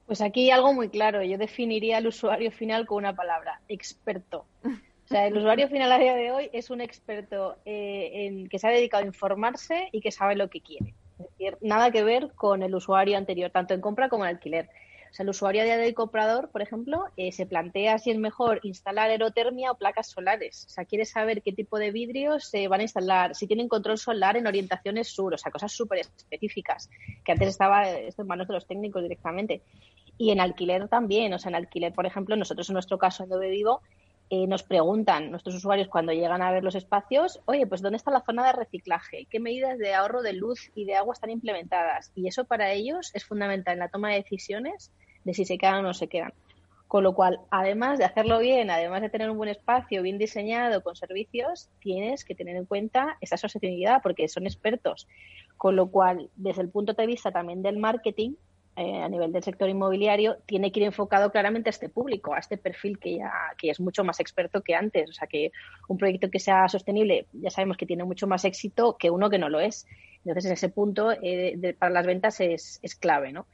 [0.06, 1.24] pues aquí algo muy claro.
[1.24, 4.46] Yo definiría al usuario final con una palabra, experto.
[4.64, 8.58] O sea, el usuario final a día de hoy es un experto eh, en, que
[8.58, 10.96] se ha dedicado a informarse y que sabe lo que quiere.
[11.20, 14.70] Es decir, nada que ver con el usuario anterior, tanto en compra como en alquiler.
[15.16, 18.12] O sea, el usuario a día de hoy comprador, por ejemplo, eh, se plantea si
[18.12, 20.66] es mejor instalar aerotermia o placas solares.
[20.66, 23.98] O sea, quiere saber qué tipo de vidrios se van a instalar, si tienen control
[23.98, 26.90] solar en orientaciones sur, o sea, cosas súper específicas,
[27.24, 29.62] que antes estaba esto en manos de los técnicos directamente.
[30.18, 33.30] Y en alquiler también, o sea, en alquiler, por ejemplo, nosotros en nuestro caso en
[33.30, 33.80] Dove Vivo,
[34.30, 38.12] eh, nos preguntan nuestros usuarios cuando llegan a ver los espacios, oye, pues ¿dónde está
[38.12, 39.28] la zona de reciclaje?
[39.30, 42.12] ¿Qué medidas de ahorro de luz y de agua están implementadas?
[42.16, 44.92] Y eso para ellos es fundamental en la toma de decisiones
[45.26, 46.34] de si se quedan o no se quedan.
[46.88, 50.82] Con lo cual, además de hacerlo bien, además de tener un buen espacio bien diseñado
[50.82, 55.08] con servicios, tienes que tener en cuenta esa sostenibilidad porque son expertos.
[55.58, 58.36] Con lo cual, desde el punto de vista también del marketing,
[58.78, 62.40] eh, a nivel del sector inmobiliario tiene que ir enfocado claramente a este público, a
[62.40, 65.10] este perfil que ya que es mucho más experto que antes.
[65.10, 65.52] O sea, que
[65.88, 69.40] un proyecto que sea sostenible ya sabemos que tiene mucho más éxito que uno que
[69.40, 69.88] no lo es.
[70.26, 73.46] Entonces, ese punto eh, para las ventas es, es clave, ¿no?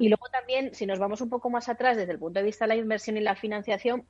[0.00, 2.64] Y luego también, si nos vamos un poco más atrás desde el punto de vista
[2.64, 4.04] de la inversión y la financiación,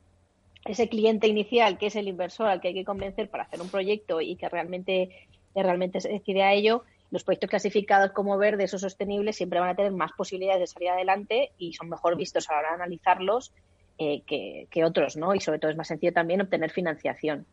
[0.64, 3.68] ese cliente inicial, que es el inversor al que hay que convencer para hacer un
[3.68, 8.78] proyecto y que realmente, realmente se decide a ello, los proyectos clasificados como verdes o
[8.78, 12.52] sostenibles siempre van a tener más posibilidades de salir adelante y son mejor vistos a
[12.52, 13.52] la hora de analizarlos
[13.98, 14.22] eh,
[14.70, 15.34] que, otros, ¿no?
[15.34, 17.46] Y sobre todo es más sencillo también obtener financiación.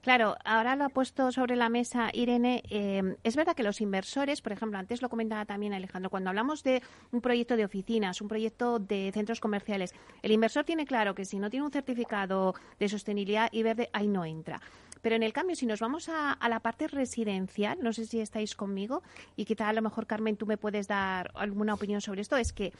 [0.00, 2.62] Claro, ahora lo ha puesto sobre la mesa Irene.
[2.70, 6.62] Eh, es verdad que los inversores, por ejemplo, antes lo comentaba también Alejandro, cuando hablamos
[6.62, 6.82] de
[7.12, 11.38] un proyecto de oficinas, un proyecto de centros comerciales, el inversor tiene claro que si
[11.38, 14.60] no tiene un certificado de sostenibilidad y verde, ahí no entra.
[15.04, 18.54] Pero en el cambio, si nos vamos a, la parte residencial, no sé si estáis
[18.56, 19.02] conmigo,
[19.36, 22.54] y quizá a lo mejor, Carmen, tú me puedes dar alguna opinión sobre esto, es
[22.54, 22.72] que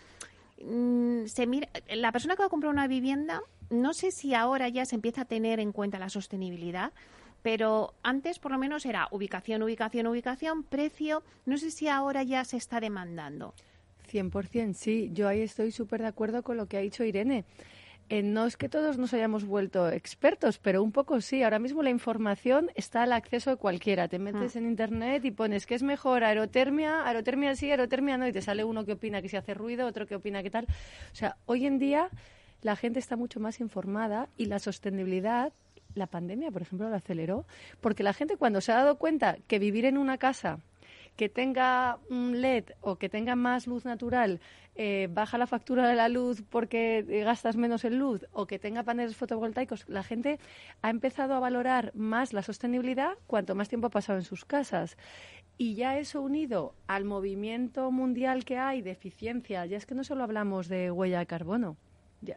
[0.58, 4.94] mira, la persona que va a comprar una vivienda, no sé si ahora ya se
[4.94, 6.92] empieza a tener en cuenta la sostenibilidad,
[7.42, 12.44] pero antes por lo menos era ubicación, ubicación, ubicación, precio, no sé si ahora ya
[12.44, 13.54] se está demandando.
[14.10, 17.44] 100%, sí, yo ahí estoy súper de acuerdo con lo que ha dicho Irene.
[18.10, 21.42] Eh, no es que todos nos hayamos vuelto expertos, pero un poco sí.
[21.42, 24.08] Ahora mismo la información está al acceso de cualquiera.
[24.08, 24.58] Te metes mm.
[24.58, 28.64] en internet y pones que es mejor aerotermia, aerotermia sí, aerotermia no, y te sale
[28.64, 30.64] uno que opina que se hace ruido, otro que opina que tal.
[30.64, 32.10] O sea, hoy en día
[32.60, 35.52] la gente está mucho más informada y la sostenibilidad
[35.94, 37.46] la pandemia, por ejemplo, lo aceleró,
[37.80, 40.58] porque la gente cuando se ha dado cuenta que vivir en una casa
[41.16, 44.40] que tenga un LED o que tenga más luz natural
[44.76, 48.82] eh, baja la factura de la luz porque gastas menos en luz o que tenga
[48.82, 50.40] paneles fotovoltaicos, la gente
[50.82, 54.96] ha empezado a valorar más la sostenibilidad cuanto más tiempo ha pasado en sus casas.
[55.56, 60.02] Y ya eso unido al movimiento mundial que hay de eficiencia, ya es que no
[60.02, 61.76] solo hablamos de huella de carbono,
[62.24, 62.36] ya,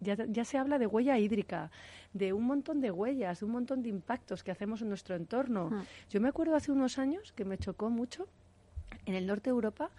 [0.00, 1.70] ya, se habla de huella hídrica,
[2.12, 5.70] de un montón de huellas, de un montón de impactos que hacemos en nuestro entorno.
[6.10, 8.28] Yo me acuerdo hace unos años que me chocó mucho,
[9.06, 9.90] en el norte de Europa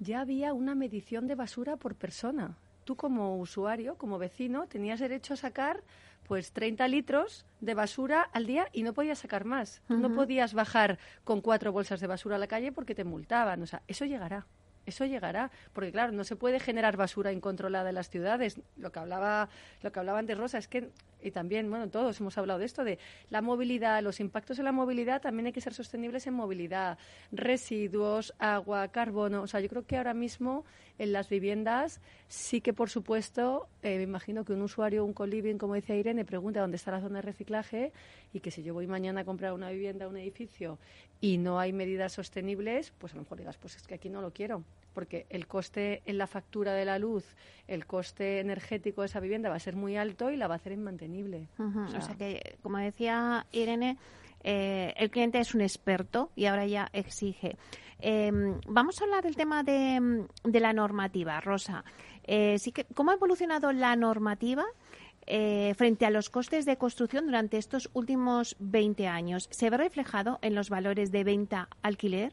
[0.00, 2.56] ya había una medición de basura por persona.
[2.84, 5.84] Tú como usuario, como vecino, tenías derecho a sacar
[6.26, 9.82] pues 30 litros de basura al día y no podías sacar más.
[9.88, 13.62] no podías bajar con cuatro bolsas de basura a la calle porque te multaban.
[13.62, 14.46] O sea, eso llegará.
[14.86, 18.60] Eso llegará, porque claro, no se puede generar basura incontrolada en las ciudades.
[18.76, 19.48] Lo que hablaba,
[19.82, 20.90] lo que hablaban de Rosa es que
[21.22, 24.72] y también, bueno, todos hemos hablado de esto de la movilidad, los impactos en la
[24.72, 26.98] movilidad también hay que ser sostenibles en movilidad,
[27.32, 30.64] residuos, agua, carbono, o sea, yo creo que ahora mismo
[30.98, 35.58] en las viviendas sí que por supuesto, eh, me imagino que un usuario, un coliving,
[35.58, 37.92] como decía Irene, pregunta dónde está la zona de reciclaje
[38.32, 40.78] y que si yo voy mañana a comprar una vivienda, un edificio
[41.20, 44.22] y no hay medidas sostenibles, pues a lo mejor digas, pues es que aquí no
[44.22, 49.06] lo quiero porque el coste en la factura de la luz, el coste energético de
[49.06, 51.48] esa vivienda va a ser muy alto y la va a hacer inmantenible.
[51.58, 53.96] o, sea, que, como decía Irene,
[54.42, 57.56] eh, el cliente es un experto y ahora ya exige.
[57.98, 61.84] Em, vamos a hablar del tema de, la normativa, Rosa.
[62.24, 64.64] Eh, sí que, ¿Cómo ha evolucionado la normativa
[65.26, 69.48] eh, frente a los costes de construcción durante estos últimos 20 años?
[69.50, 72.32] ¿Se ve reflejado en los valores de venta-alquiler?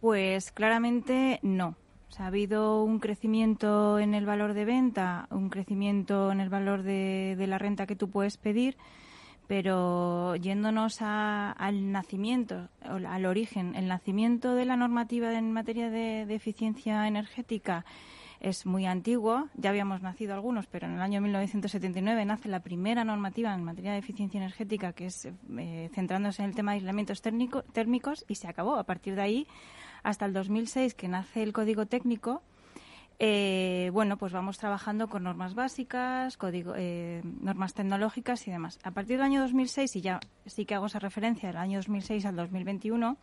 [0.00, 1.76] Pues claramente no.
[2.18, 7.44] ha habido un crecimiento en el valor de venta, un crecimiento en el valor de
[7.46, 8.76] la renta que tú puedes pedir,
[9.48, 17.08] pero yéndonos al nacimiento, al origen, el nacimiento de la normativa en materia de, eficiencia
[17.08, 17.84] energética
[18.40, 23.04] es muy antiguo, ya habíamos nacido algunos, pero en el año 1979 nace la primera
[23.04, 27.20] normativa en materia de eficiencia energética, que es eh, centrándose en el tema de aislamientos
[27.20, 28.76] térmicos, y se acabó.
[28.76, 29.46] A partir de ahí,
[30.02, 32.42] hasta el 2006, que nace el Código Técnico,
[33.20, 38.78] eh, bueno, pues vamos trabajando con normas básicas, código, eh, normas tecnológicas y demás.
[38.84, 42.26] A partir del año 2006, y ya sí que hago esa referencia del año 2006
[42.26, 43.16] al 2021,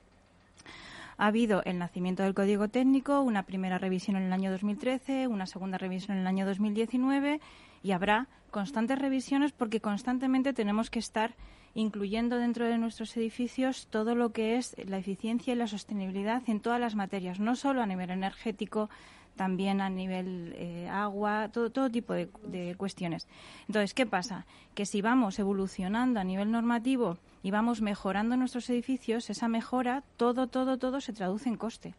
[1.18, 5.46] ha habido el nacimiento del código técnico, una primera revisión en el año 2013, una
[5.46, 7.40] segunda revisión en el año 2019
[7.82, 11.36] y habrá constantes revisiones porque constantemente tenemos que estar
[11.76, 16.62] incluyendo dentro de nuestros edificios todo lo que es la eficiencia y la sostenibilidad en
[16.62, 18.90] todas las materias, no solo a nivel energético,
[19.36, 23.28] también a nivel eh, agua, todo, tipo de, cuestiones.
[23.68, 24.46] Entonces, ¿qué pasa?
[24.74, 30.48] Que si vamos evolucionando a nivel normativo y vamos mejorando nuestros edificios, esa mejora, todo,
[30.48, 31.94] todo, todo se traduce en coste.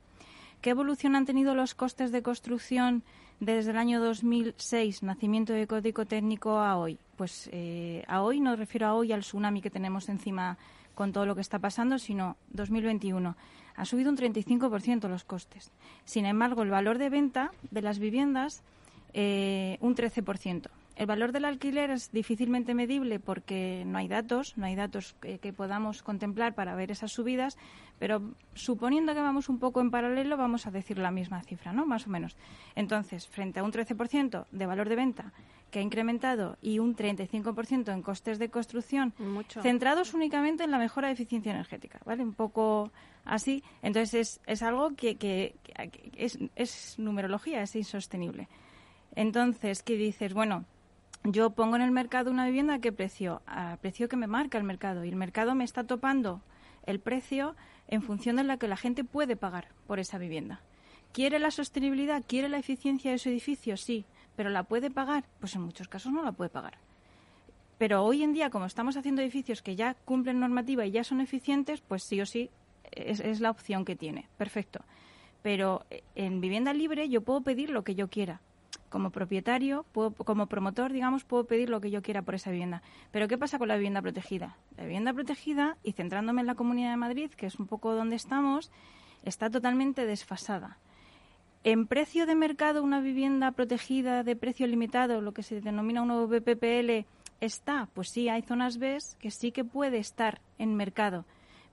[0.63, 3.05] ¿Qué evolución han tenido los costes de construcción
[3.41, 6.99] desde el año 2006, nacimiento de código técnico, a hoy?
[7.17, 10.59] Pues eh, a hoy, no refiero a hoy al tsunami que tenemos encima
[10.95, 13.37] con todo lo que está pasando, sino 2021
[13.77, 15.71] ha subido un 35% los costes.
[16.05, 18.63] Sin embargo, el valor de venta de las viviendas
[19.13, 20.69] eh, un 13%.
[20.97, 25.39] El valor del alquiler es difícilmente medible porque no hay datos, no hay datos que,
[25.39, 27.59] que, podamos contemplar para ver esas subidas,
[27.99, 31.85] pero suponiendo que vamos un poco en paralelo, vamos a decir la misma cifra, ¿no?
[31.85, 32.37] Más o menos.
[32.75, 35.33] Entonces, frente a un 13% de valor de venta
[35.71, 39.13] que ha incrementado y un 35% en costes de construcción,
[39.61, 42.23] centrados únicamente en la mejora de eficiencia energética, ¿vale?
[42.23, 42.91] Un poco
[43.25, 43.63] así.
[43.83, 45.57] Entonces es, es algo que, que,
[46.17, 48.49] es, es, numerología, es insostenible.
[49.15, 50.35] Entonces, ¿qué dices?
[50.35, 50.65] Bueno,
[51.33, 53.43] yo pongo en el mercado una vivienda a qué precio?
[53.47, 55.05] A precio que me marca el mercado.
[55.05, 56.41] Y el mercado me está topando
[56.85, 57.57] el precio
[57.89, 60.61] en función de la que la gente puede pagar por esa vivienda.
[61.13, 62.23] ¿Quiere la sostenibilidad?
[62.27, 63.77] ¿Quiere la eficiencia de su edificio?
[63.77, 64.05] Sí.
[64.37, 65.25] ¿Pero la puede pagar?
[65.41, 66.79] Pues en muchos casos no la puede pagar.
[67.79, 71.21] Pero hoy en día, como estamos haciendo edificios que ya cumplen normativa y ya son
[71.21, 72.51] eficientes, pues sí o sí
[72.93, 74.29] es, la opción que tiene.
[74.37, 74.81] Perfecto.
[75.43, 78.41] Pero eh, en vivienda libre yo puedo pedir lo que yo quiera.
[78.89, 82.83] Como propietario, puedo, como promotor, digamos, puedo pedir lo que yo quiera por esa vivienda.
[83.11, 84.57] Pero ¿qué pasa con la vivienda protegida?
[84.77, 88.17] La vivienda protegida, y centrándome en la Comunidad de Madrid, que es un poco donde
[88.17, 88.71] estamos,
[89.25, 90.79] está totalmente desfasada.
[91.65, 96.09] En precio de mercado, una vivienda protegida de precio limitado, lo que se denomina un
[96.09, 97.07] nuevo BPPL,
[97.41, 97.89] está.
[97.93, 101.25] Pues sí, hay zonas B que sí que puede estar en mercado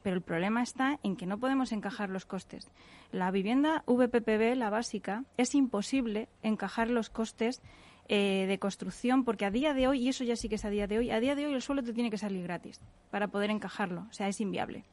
[0.03, 2.69] pero el problema está en que no podemos encajar los costes.
[3.11, 7.61] La vivienda VPPB, la básica, es imposible encajar los costes
[8.09, 10.69] eh, de construcción porque a día de hoy, y eso ya sí que es a
[10.69, 13.29] día de hoy, a día de hoy el suelo te tiene que salir gratis para
[13.29, 14.83] poder encajarlo, o sea, es inviable.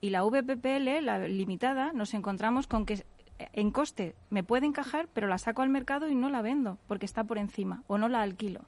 [0.00, 3.04] Y la VPPL, la limitada, nos encontramos con que
[3.38, 7.06] en coste me puede encajar, pero la saco al mercado y no la vendo porque
[7.06, 8.62] está por encima o no la alquilo.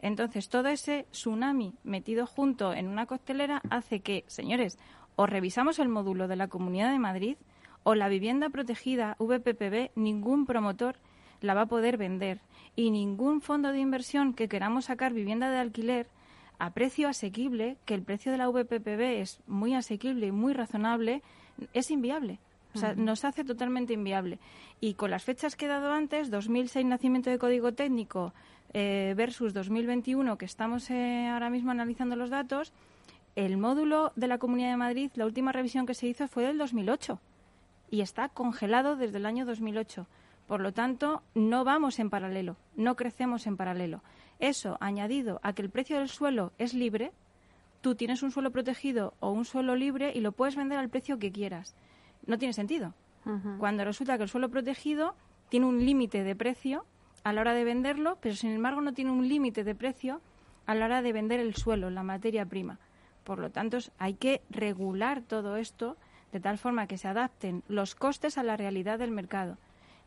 [0.00, 4.78] Entonces, todo ese tsunami metido junto en una costelera hace que, señores,
[5.16, 7.36] o revisamos el módulo de la Comunidad de Madrid
[7.82, 10.96] o la vivienda protegida VPPB, ningún promotor
[11.40, 12.40] la va a poder vender
[12.74, 16.08] y ningún fondo de inversión que queramos sacar vivienda de alquiler
[16.58, 21.22] a precio asequible, que el precio de la VPPB es muy asequible y muy razonable,
[21.74, 22.38] es inviable.
[22.74, 24.38] O sea, nos hace totalmente inviable.
[24.80, 28.34] Y con las fechas que he dado antes, 2006 nacimiento de código técnico,
[28.78, 32.74] eh, versus 2021, que estamos eh, ahora mismo analizando los datos,
[33.34, 36.58] el módulo de la Comunidad de Madrid, la última revisión que se hizo fue del
[36.58, 37.18] 2008
[37.90, 40.06] y está congelado desde el año 2008.
[40.46, 44.02] Por lo tanto, no vamos en paralelo, no crecemos en paralelo.
[44.40, 47.12] Eso, añadido a que el precio del suelo es libre,
[47.80, 51.18] tú tienes un suelo protegido o un suelo libre y lo puedes vender al precio
[51.18, 51.74] que quieras.
[52.26, 52.92] No tiene sentido.
[53.58, 55.14] Cuando resulta que el suelo protegido
[55.48, 56.84] tiene un límite de precio
[57.26, 60.20] a la hora de venderlo, pero sin embargo no tiene un límite de precio
[60.64, 62.78] a la hora de vender el suelo, la materia prima.
[63.24, 65.96] Por lo tanto, hay que regular todo esto
[66.30, 69.58] de tal forma que se adapten los costes a la realidad del mercado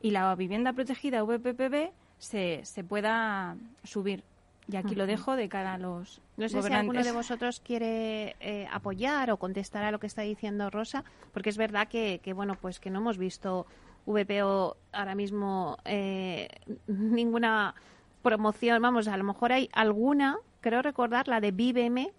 [0.02, 4.24] y la vivienda protegida VPPB se, se pueda subir.
[4.72, 8.38] Y aquí lo dejo de cara a los No sé si alguno de vosotros quiere
[8.40, 11.04] eh, apoyar o contestar a lo que está diciendo Rosa,
[11.34, 13.66] porque es verdad que, que bueno, pues que no hemos visto
[14.06, 16.48] VPO ahora mismo eh,
[16.88, 17.76] ninguna
[18.22, 18.82] promoción.
[18.82, 22.14] Vamos, a lo mejor hay alguna, creo recordar la de Viveme,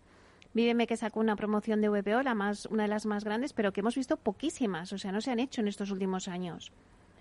[0.53, 3.72] Viveme que sacó una promoción de VPO, la más, una de las más grandes, pero
[3.72, 6.72] que hemos visto poquísimas, o sea, no se han hecho en estos últimos años.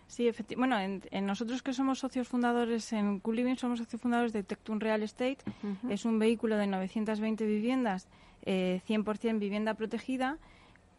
[0.08, 4.80] Sí, bueno, en, nosotros que somos socios fundadores en Cooliving, somos socios fundadores de Tectun
[4.80, 5.38] Real Estate.
[5.88, 8.08] Es un vehículo de 920 viviendas,
[8.44, 10.40] eh, 100% vivienda protegida,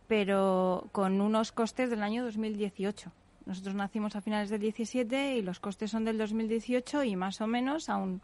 [0.06, 3.11] pero con unos costes del año 2018.
[3.51, 7.48] Nosotros nacimos a finales del 17 y los costes son del 2018 y más o
[7.48, 8.20] menos aún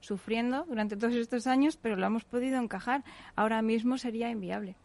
[0.00, 3.04] sufriendo durante todos estos años, pero lo hemos podido encajar.
[3.36, 4.76] Ahora mismo sería inviable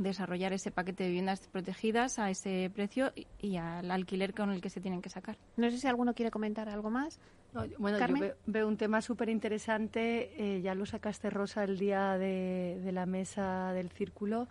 [0.00, 4.68] desarrollar ese paquete de viviendas protegidas a ese precio y, al alquiler con el que
[4.68, 5.38] se tienen que sacar.
[5.56, 7.20] No sé si alguno quiere comentar algo más.
[7.78, 10.56] bueno, yo veo, un tema súper interesante.
[10.56, 14.48] Eh, ya lo sacaste, Rosa, el día de, de la mesa del círculo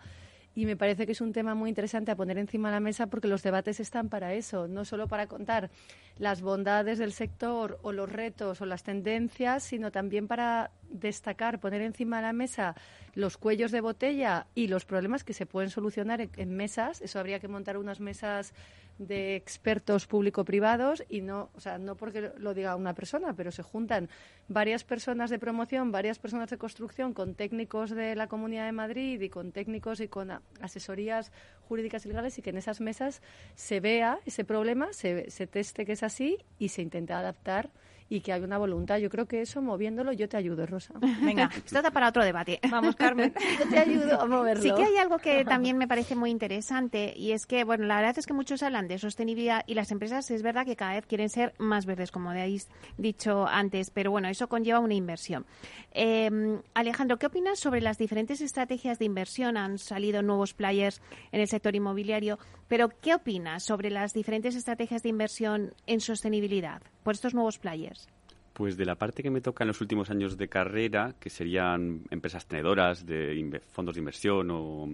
[0.54, 3.06] y me parece que es un tema muy interesante a poner encima de la mesa
[3.08, 5.70] porque los debates están para eso, no solo para contar
[6.18, 11.82] las bondades del sector o los retos o las tendencias, sino también para destacar, poner
[11.82, 12.76] encima de la mesa
[13.14, 17.00] los cuellos de botella y los problemas que se pueden solucionar en, mesas.
[17.00, 18.54] Eso habría que montar unas mesas
[18.98, 23.64] de expertos público-privados y no, o sea, no porque lo diga una persona, pero se
[23.64, 24.08] juntan
[24.46, 29.20] varias personas de promoción, varias personas de construcción con técnicos de la Comunidad de Madrid
[29.20, 31.32] y con técnicos y con asesorías
[31.68, 33.22] jurídicas y legales y que en esas mesas
[33.54, 37.70] se vea ese problema, se, se teste que es así y se intente adaptar
[38.14, 38.98] y que hay una voluntad.
[38.98, 40.94] Yo creo que eso, moviéndolo, yo te ayudo, Rosa.
[41.22, 42.60] Venga, esto está para otro debate.
[42.70, 43.34] Vamos, Carmen.
[43.58, 44.62] yo te ayudo a moverlo.
[44.62, 47.96] Sí que hay algo que también me parece muy interesante y es que, bueno, la
[47.96, 51.06] verdad es que muchos hablan de sostenibilidad y las empresas es verdad que cada vez
[51.06, 55.44] quieren ser más verdes, como habéis dicho antes, pero bueno, eso conlleva una inversión.
[55.90, 59.56] Em, Alejandro, ¿qué opinas sobre las diferentes estrategias de inversión?
[59.56, 61.00] Han salido nuevos players
[61.32, 62.38] en el sector inmobiliario,
[62.68, 68.08] pero ¿qué opinas sobre las diferentes estrategias de inversión en sostenibilidad por estos nuevos players?
[68.52, 72.02] Pues de la parte que me toca en los últimos años de carrera, que serían
[72.10, 74.88] empresas tenedoras de fondos de inversión o,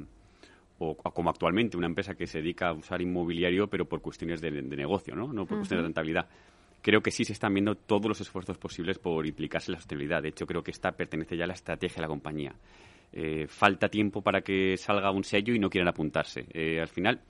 [0.96, 5.14] como actualmente una empresa que se dedica a usar inmobiliario, pero por cuestiones de, negocio,
[5.14, 5.32] ¿no?
[5.32, 6.26] no por cuestiones de rentabilidad.
[6.82, 10.22] Creo que sí se están viendo todos los esfuerzos posibles por implicarse en la sostenibilidad.
[10.22, 12.54] De hecho, creo que esta pertenece ya a la estrategia de la compañía.
[13.12, 16.46] Eh, falta tiempo para que salga un sello y no quieran apuntarse.
[16.54, 17.20] Eh, al final,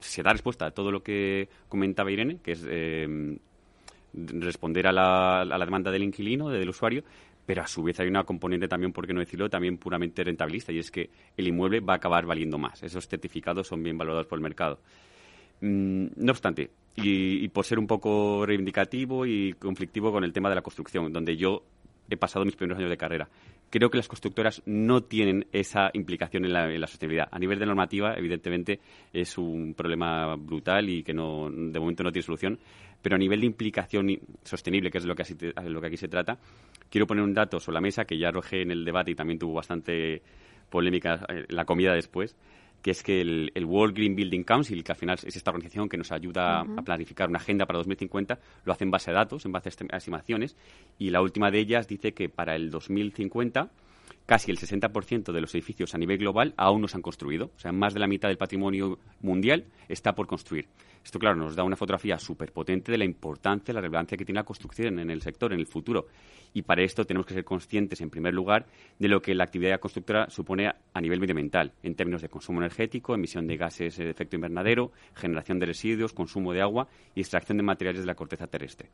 [0.00, 3.38] se da respuesta a todo lo que comentaba Irene, que es eh,
[4.14, 7.02] responder a la, demanda del inquilino, del usuario,
[7.44, 10.72] pero a su vez hay una componente también, por qué no decirlo, también puramente rentabilista,
[10.72, 12.82] y es que el inmueble va a acabar valiendo más.
[12.82, 14.78] Esos certificados son bien valorados por el mercado.
[15.60, 20.56] Mm, no obstante, y, por ser un poco reivindicativo y conflictivo con el tema de
[20.56, 21.62] la construcción, donde yo
[22.10, 23.28] he pasado mis primeros años de carrera.
[23.70, 27.28] Creo que las constructoras no tienen esa implicación en la, sostenibilidad.
[27.30, 28.80] A nivel de normativa, evidentemente,
[29.14, 32.58] es un problema brutal y que no, de momento no tiene solución
[33.02, 34.08] pero a nivel de implicación
[34.44, 35.24] sostenible, que es lo que,
[35.64, 36.38] lo que aquí se trata,
[36.88, 39.38] quiero poner un dato sobre la mesa que ya arrojé en el debate y también
[39.38, 40.22] tuvo bastante
[40.70, 42.36] polémica eh, la comida después,
[42.80, 45.96] que es que el, World Green Building Council, que al final es esta organización que
[45.96, 49.52] nos ayuda a planificar una agenda para 2050, lo hace en base a datos, en
[49.52, 50.56] base a estimaciones,
[50.98, 53.70] y la última de ellas dice que para el 2050
[54.26, 57.50] casi el 60% de los edificios a nivel global aún no se han construido.
[57.56, 60.68] O sea, más de la mitad del patrimonio mundial está por construir.
[61.04, 64.38] Esto, claro, nos da una fotografía súper potente de la importancia, la relevancia que tiene
[64.38, 66.06] la construcción en el sector, en el futuro.
[66.54, 68.66] Y para esto tenemos que ser conscientes, en primer lugar,
[68.98, 73.14] de lo que la actividad constructora supone a nivel medioambiental, en términos de consumo energético,
[73.14, 77.64] emisión de gases de efecto invernadero, generación de residuos, consumo de agua y extracción de
[77.64, 78.90] materiales de la corteza terrestre.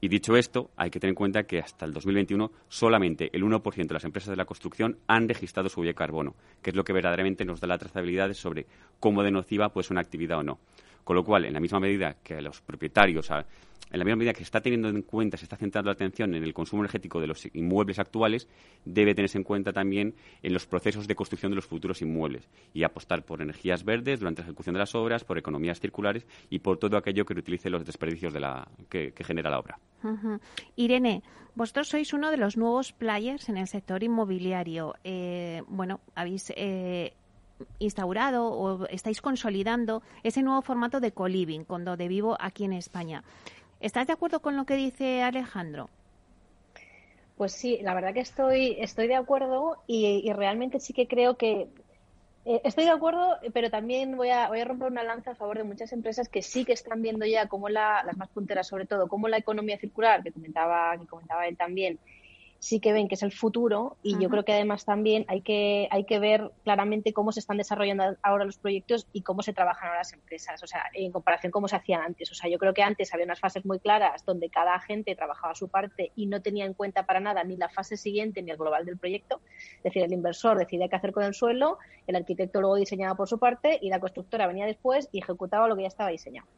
[0.00, 3.86] Y dicho esto, hay que tener en cuenta que hasta el 2021 solamente el 1%
[3.86, 6.84] de las empresas de la construcción han registrado su huella de carbono, que es lo
[6.84, 8.66] que verdaderamente nos da la trazabilidad sobre
[9.00, 10.58] cómo de nociva puede ser una actividad o no.
[11.04, 14.38] Con lo cual, en la misma medida que los propietarios, en la misma medida que
[14.38, 17.28] se está teniendo en cuenta, se está centrando la atención en el consumo energético de
[17.28, 18.48] los inmuebles actuales,
[18.84, 22.82] debe tenerse en cuenta también en los procesos de construcción de los futuros inmuebles y
[22.82, 26.78] apostar por energías verdes durante la ejecución de las obras, por economías circulares y por
[26.78, 29.78] todo aquello que utilice los desperdicios de la, que, genera la obra.
[30.74, 31.22] Irene,
[31.54, 34.94] vosotros sois uno de los nuevos players en el sector inmobiliario.
[35.04, 37.14] Eh, bueno, habéis eh,
[37.78, 43.22] instaurado o estáis consolidando ese nuevo formato de co-living con de vivo aquí en España.
[43.80, 45.90] ¿Estás de acuerdo con lo que dice Alejandro?
[47.36, 51.68] Pues sí, la verdad que estoy, estoy de acuerdo y, realmente sí que creo que
[52.46, 55.56] Eh, estoy de acuerdo, pero también voy a, voy a romper una lanza a favor
[55.56, 58.84] de muchas empresas que sí que están viendo ya cómo la, las más punteras, sobre
[58.84, 61.98] todo, cómo la economía circular, que comentaba, que comentaba él también,
[62.64, 65.86] sí que ven que es el futuro y yo creo que además también hay que,
[65.90, 69.88] hay que ver claramente cómo se están desarrollando ahora los proyectos y cómo se trabajan
[69.88, 72.32] ahora las empresas, o sea, en comparación con cómo se hacía antes.
[72.32, 75.54] O sea, yo creo que antes había unas fases muy claras donde cada agente trabajaba
[75.54, 78.56] su parte y no tenía en cuenta para nada ni la fase siguiente ni el
[78.56, 79.42] global del proyecto.
[79.76, 83.28] Es decir, el inversor decidía qué hacer con el suelo, el arquitecto luego diseñaba por
[83.28, 86.48] su parte y la constructora venía después y ejecutaba lo que ya estaba diseñado.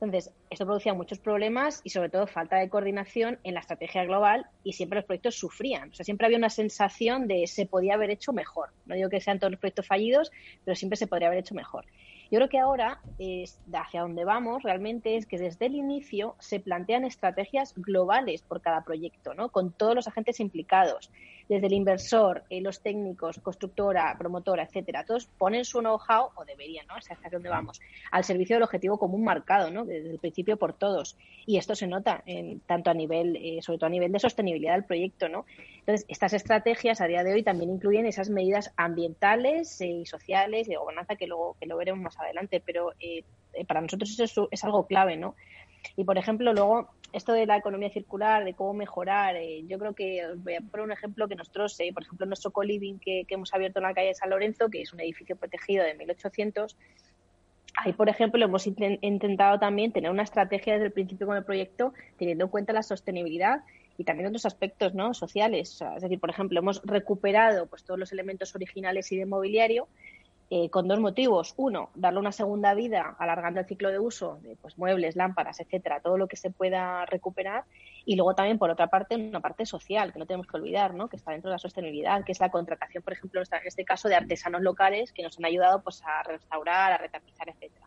[0.00, 4.46] Entonces, esto producía muchos problemas y sobre todo falta de coordinación en la estrategia global
[4.62, 5.90] y siempre los proyectos sufrían.
[5.90, 8.70] O sea, siempre había una sensación de se podía haber hecho mejor.
[8.86, 10.30] No digo que sean todos los proyectos fallidos,
[10.64, 11.84] pero siempre se podría haber hecho mejor.
[12.30, 16.60] Yo creo que ahora, es, hacia donde vamos realmente, es que desde el inicio se
[16.60, 19.48] plantean estrategias globales por cada proyecto, ¿no?
[19.48, 21.10] Con todos los agentes implicados
[21.48, 26.86] desde el inversor, eh, los técnicos, constructora, promotora, etcétera, todos ponen su know-how, o deberían,
[26.86, 26.94] ¿no?
[26.94, 27.80] hasta dónde vamos,
[28.10, 29.84] al servicio del objetivo común marcado, ¿no?
[29.84, 31.16] Desde el principio por todos.
[31.46, 34.74] Y esto se nota en, tanto a nivel, eh, sobre todo a nivel de sostenibilidad
[34.74, 35.46] del proyecto, ¿no?
[35.78, 40.68] Entonces, estas estrategias a día de hoy también incluyen esas medidas ambientales eh, y sociales
[40.68, 42.92] y de gobernanza que luego, que lo veremos más adelante, pero
[43.66, 45.34] para nosotros eso es, algo clave, ¿no?
[45.96, 49.94] Y, por ejemplo, luego, esto de la economía circular, de cómo mejorar, eh, yo creo
[49.94, 53.24] que os voy a poner un ejemplo que nosotros, eh, por ejemplo, nuestro co-living que,
[53.28, 56.76] hemos abierto en la calle de San Lorenzo, que es un edificio protegido de 1800,
[57.76, 61.94] ahí, por ejemplo, hemos intentado también tener una estrategia desde el principio con el proyecto,
[62.18, 63.62] teniendo en cuenta la sostenibilidad
[63.96, 65.14] y también otros aspectos ¿no?
[65.14, 65.82] sociales.
[65.96, 69.88] es decir, por ejemplo, hemos recuperado pues, todos los elementos originales y de mobiliario
[70.50, 71.52] eh, con dos motivos.
[71.58, 76.00] Uno, darle una segunda vida, alargando el ciclo de uso de pues, muebles, lámparas, etcétera,
[76.00, 77.64] todo lo que se pueda recuperar.
[78.06, 81.08] Y luego también, por otra parte, una parte social, que no tenemos que olvidar, ¿no?
[81.08, 84.08] que está dentro de la sostenibilidad, que es la contratación, por ejemplo, en este caso,
[84.08, 87.86] de artesanos locales que nos han ayudado pues, a restaurar, a retapizar, etcétera.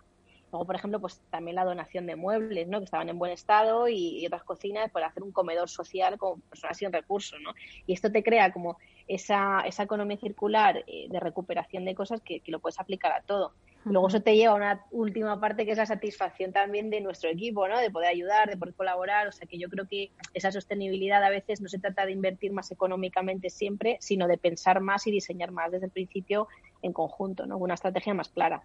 [0.52, 2.80] Luego, por ejemplo, pues también la donación de muebles, ¿no?
[2.80, 6.78] Que estaban en buen estado y, otras cocinas para hacer un comedor social con personas
[6.78, 7.54] sin recursos, ¿no?
[7.88, 8.78] Y esto te crea como
[9.08, 13.54] esa, esa economía circular eh, de recuperación de cosas que, lo puedes aplicar a todo.
[13.86, 17.30] Luego eso te lleva a una última parte que es la satisfacción también de nuestro
[17.30, 17.80] equipo, ¿no?
[17.80, 19.28] De poder ayudar, de poder colaborar.
[19.28, 22.52] O sea que yo creo que esa sostenibilidad a veces no se trata de invertir
[22.52, 26.48] más económicamente siempre, sino de pensar más y diseñar más desde el principio
[26.82, 27.58] en conjunto, ¿no?
[27.58, 28.64] Una estrategia más clara.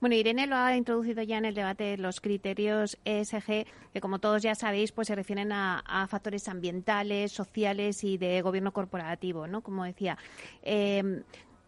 [0.00, 4.42] Bueno, Irene lo ha introducido ya en el debate los criterios ESG, que como todos
[4.42, 9.62] ya sabéis, pues se refieren a, factores ambientales, sociales y de gobierno corporativo, ¿no?
[9.62, 10.18] Como decía.
[10.62, 11.22] Em,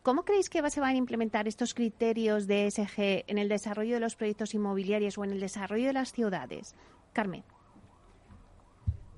[0.06, 4.00] ¿Cómo creéis que se van a implementar estos criterios de ESG en el desarrollo de
[4.00, 6.76] los proyectos inmobiliarios o en el desarrollo de las ciudades?
[7.12, 7.42] Carmen.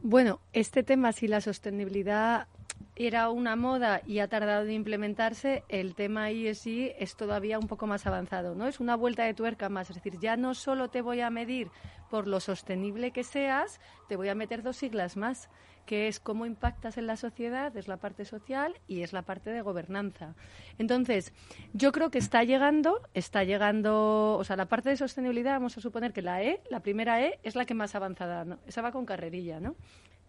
[0.01, 2.49] Bueno, este tema, si la sostenibilidad
[2.97, 7.87] era una moda y ha tardado en implementarse, el tema ESG es todavía un poco
[7.87, 8.67] más avanzado, ¿no?
[8.67, 11.71] Es una vuelta de tuerca más, es decir, ya no solo te voy a medir
[12.09, 13.79] por lo sostenible que seas,
[14.09, 15.51] te voy a meter dos siglas más,
[15.89, 19.49] que es cómo impactas en la sociedad, es la parte social y es la parte
[19.49, 20.35] de gobernanza.
[20.77, 21.33] Entonces,
[21.73, 25.81] yo creo que está llegando, está llegando, o sea, la parte de sostenibilidad, vamos a
[25.81, 28.59] suponer que la E, la primera E, es la que más avanzada, ¿no?
[28.67, 29.77] Esa va con carrerilla, ¿no?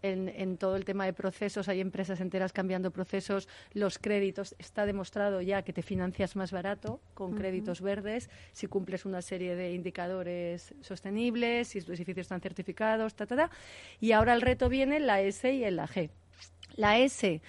[0.02, 5.40] En, todo el tema de procesos, hay empresas enteras cambiando procesos, los créditos, está demostrado
[5.40, 10.74] ya que te financias más barato con créditos verdes si cumples una serie de indicadores
[10.80, 13.50] sostenibles, si tus edificios están certificados, ta, ta, ta.
[14.00, 16.10] Y ahora el reto viene la S y la G.
[16.76, 17.40] La S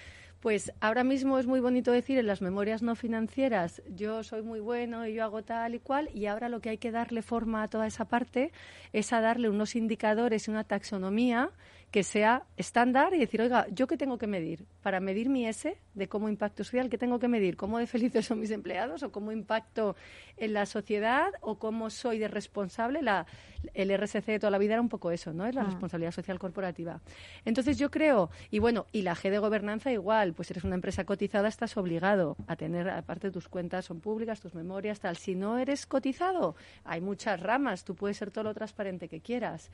[0.42, 4.58] pues ahora mismo es muy bonito decir en las memorias no financieras, yo soy muy
[4.58, 7.62] bueno y yo hago tal y cual, y ahora lo que hay que darle forma
[7.62, 8.50] a toda esa parte
[8.92, 11.50] es a darle unos indicadores y una taxonomía
[11.92, 14.64] que sea estándar y decir, oiga, ¿yo qué tengo que medir?
[14.82, 17.54] Para medir mi S de cómo impacto social, ¿qué tengo que medir?
[17.58, 19.94] ¿Cómo de felices son mis empleados o cómo impacto
[20.38, 23.02] en la sociedad o cómo soy de responsable?
[23.02, 23.26] La,
[23.74, 25.44] el RSC de toda la vida era un poco eso, ¿no?
[25.44, 25.64] Es la ah.
[25.64, 27.02] responsabilidad social corporativa.
[27.44, 31.04] Entonces yo creo, y bueno, y la G de gobernanza igual, pues eres una empresa
[31.04, 35.18] cotizada, estás obligado a tener, aparte tus cuentas son públicas, tus memorias, tal.
[35.18, 39.70] Si no eres cotizado, hay muchas ramas, tú puedes ser todo lo transparente que quieras.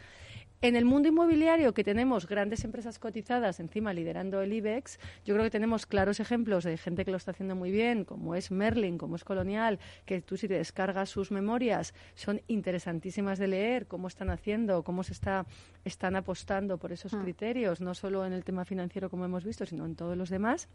[0.60, 5.44] En el mundo inmobiliario, que tenemos grandes empresas cotizadas encima liderando el IBEX, yo creo
[5.44, 8.98] que tenemos claros ejemplos de gente que lo está haciendo muy bien, como es Merlin,
[8.98, 14.08] como es Colonial, que tú si te descargas sus memorias son interesantísimas de leer, cómo
[14.08, 15.46] están haciendo, cómo se está,
[15.84, 17.20] están apostando por esos ah.
[17.22, 20.68] criterios, no solo en el tema financiero como hemos visto, sino en todos los demás,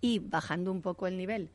[0.00, 1.50] y bajando un poco el nivel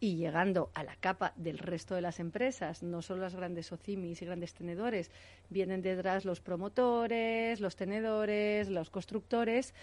[0.00, 4.22] y llegando a la capa del resto de las empresas, no solo las grandes OCIMIS
[4.22, 5.10] y grandes tenedores,
[5.50, 9.74] vienen detrás los promotores, los tenedores, los constructores,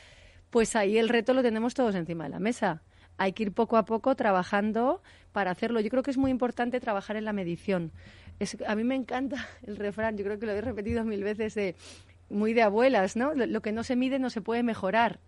[0.50, 2.82] pues ahí el reto lo tenemos todos encima de la mesa.
[3.20, 5.02] hay que ir poco a poco trabajando
[5.32, 5.80] para hacerlo.
[5.80, 7.92] Yo creo que es muy importante trabajar en la medición.
[8.40, 11.76] Es, a mí me encanta el refrán, yo creo que lo he repetido mil veces,
[12.30, 13.34] muy de abuelas, ¿no?
[13.34, 15.20] Lo, que no se mide no se puede mejorar.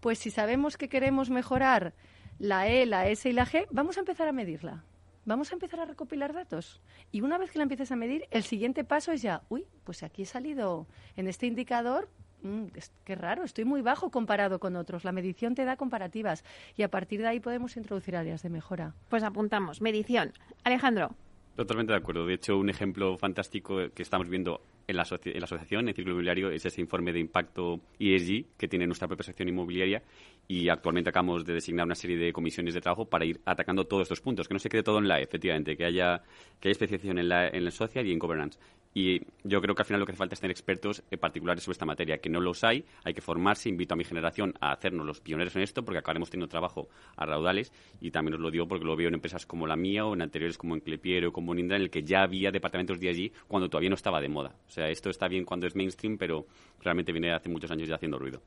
[0.00, 1.94] Pues si sabemos que queremos mejorar
[2.38, 4.84] la E, la S y la G, vamos a empezar a medirla.
[5.24, 6.80] Vamos a empezar a recopilar datos.
[7.12, 10.02] Y una vez que la empieces a medir, el siguiente paso es ya, uy, pues
[10.02, 10.86] aquí he salido
[11.16, 12.08] en este indicador
[12.42, 12.66] Mm,
[13.04, 15.04] qué raro, estoy muy bajo comparado con otros.
[15.04, 16.44] La medición te da comparativas
[16.76, 18.94] y a partir de ahí podemos introducir áreas de mejora.
[19.08, 20.32] Pues apuntamos, medición.
[20.64, 21.14] Alejandro.
[21.58, 22.24] Totalmente de acuerdo.
[22.24, 26.12] De hecho, un ejemplo fantástico que estamos viendo en la, en la asociación, en Círculo
[26.12, 30.04] Inmobiliario, es ese informe de impacto ESG que tiene nuestra propia sección inmobiliaria
[30.46, 34.02] y actualmente acabamos de designar una serie de comisiones de trabajo para ir atacando todos
[34.02, 36.22] estos puntos, que no se quede todo en la E, efectivamente, que haya,
[36.60, 38.56] que haya especialización en, la, en el social y en governance.
[38.98, 41.74] Y yo creo que al final lo que hace falta es tener expertos particulares sobre
[41.74, 45.06] esta materia, que no los hay, hay que formarse, invito a mi generación a hacernos
[45.06, 48.66] los pioneros en esto, porque acabaremos teniendo trabajo a raudales, y también os lo digo
[48.66, 51.32] porque lo veo en empresas como la mía o en anteriores como en Clepiero o
[51.32, 54.20] como en Indra, en el que ya había departamentos de allí cuando todavía no estaba
[54.20, 54.56] de moda.
[54.66, 56.48] O sea, esto está bien cuando es mainstream, pero
[56.80, 58.42] realmente viene hace muchos años ya haciendo ruido.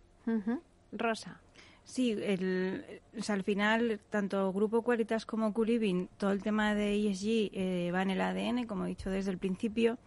[0.91, 1.39] Rosa.
[1.85, 7.91] Sí, el, al final, tanto Grupo Qualitas como Culiving, todo el tema de ESG eh,
[7.93, 9.97] va en el ADN, como he dicho desde el principio,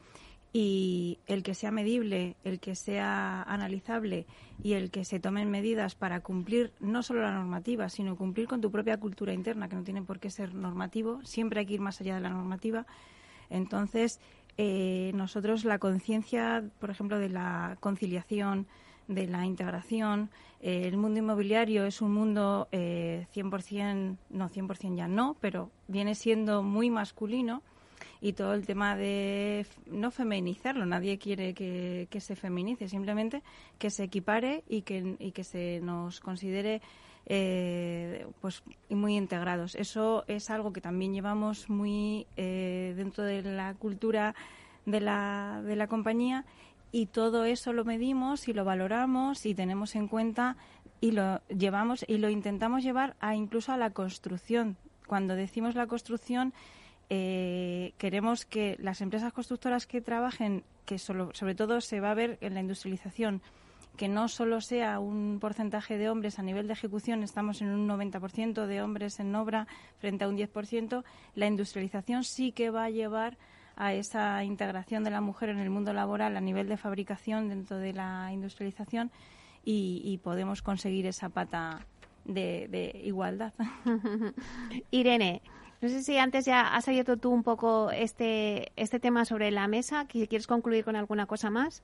[0.56, 4.24] y el que sea medible, el que sea analizable
[4.62, 8.60] y el que se tomen medidas para cumplir no solo la normativa, sino cumplir con
[8.60, 11.80] tu propia cultura interna, que no tiene por qué ser normativo, siempre hay que ir
[11.80, 12.86] más allá de la normativa.
[13.50, 14.20] Entonces,
[14.56, 18.68] eh, nosotros la conciencia, por ejemplo, de la conciliación,
[19.08, 20.30] de la integración.
[20.60, 26.14] Eh, el mundo inmobiliario es un mundo eh, 100%, no 100% ya no, pero viene
[26.14, 27.64] siendo muy masculino
[28.24, 33.42] y todo el tema de no feminizarlo, nadie quiere que, se feminice, simplemente
[33.78, 36.80] que se equipare y que, y que se nos considere
[37.26, 39.74] eh, pues muy integrados.
[39.74, 44.34] Eso es algo que también llevamos muy eh, dentro de la cultura
[44.86, 46.46] de la, de la compañía
[46.92, 50.56] y todo eso lo medimos y lo valoramos y tenemos en cuenta
[51.02, 54.78] y lo llevamos y lo intentamos llevar a incluso a la construcción.
[55.06, 56.54] Cuando decimos la construcción,
[57.10, 62.38] eh, queremos que las empresas constructoras que trabajen, que sobre todo se va a ver
[62.40, 63.42] en la industrialización,
[63.96, 67.88] que no solo sea un porcentaje de hombres a nivel de ejecución, estamos en un
[67.88, 72.90] 90% de hombres en obra frente a un 10%, la industrialización sí que va a
[72.90, 73.36] llevar
[73.76, 77.78] a esa integración de la mujer en el mundo laboral a nivel de fabricación dentro
[77.78, 79.10] de la industrialización
[79.66, 81.86] y, podemos conseguir esa pata
[82.26, 83.54] de, igualdad.
[84.90, 85.40] Irene,
[85.84, 89.68] no sé si antes ya has abierto tú un poco este, este tema sobre la
[89.68, 90.06] mesa.
[90.06, 91.82] ¿Quieres concluir con alguna cosa más?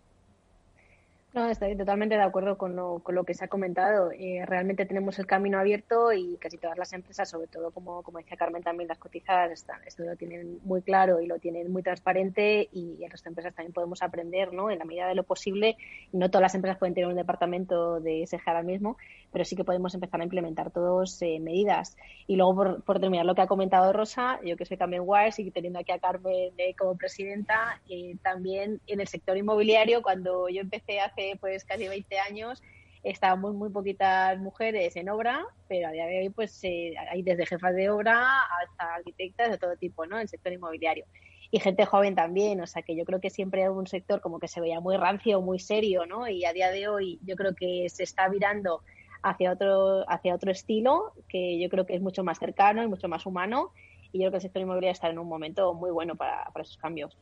[1.32, 4.10] No, estoy totalmente de acuerdo con lo, con lo que se ha comentado.
[4.10, 8.18] Eh, realmente tenemos el camino abierto y casi todas las empresas, sobre todo como, como
[8.18, 11.84] decía Carmen, también las cotizadas, están, esto lo tienen muy claro y lo tienen muy
[11.84, 14.72] transparente y en las empresas también podemos aprender ¿no?
[14.72, 15.76] en la medida de lo posible.
[16.12, 18.96] No todas las empresas pueden tener un departamento de SG ahora mismo,
[19.30, 21.96] pero sí que podemos empezar a implementar todas eh, medidas.
[22.26, 25.42] Y luego, por, por, terminar lo que ha comentado Rosa, yo que soy también WISE
[25.42, 27.80] y teniendo aquí a Carmen eh, como presidenta,
[28.22, 32.62] también en el sector inmobiliario, cuando yo empecé hace pues casi 20 años
[33.02, 37.46] estábamos muy poquitas mujeres en obra, pero a día de hoy pues eh, hay desde
[37.46, 40.18] jefas de obra hasta arquitectas de todo tipo, ¿no?
[40.18, 41.06] El sector inmobiliario.
[41.50, 44.38] Y gente joven también, o sea que yo creo que siempre hay un sector como
[44.38, 46.28] que se veía muy rancio, muy serio, ¿no?
[46.28, 48.82] Y a día de hoy yo creo que se está virando
[49.22, 53.08] hacia otro, hacia otro estilo que yo creo que es mucho más cercano y mucho
[53.08, 53.72] más humano
[54.12, 56.76] y yo creo que el sector inmobiliario está en un momento muy bueno para, esos
[56.76, 57.16] cambios.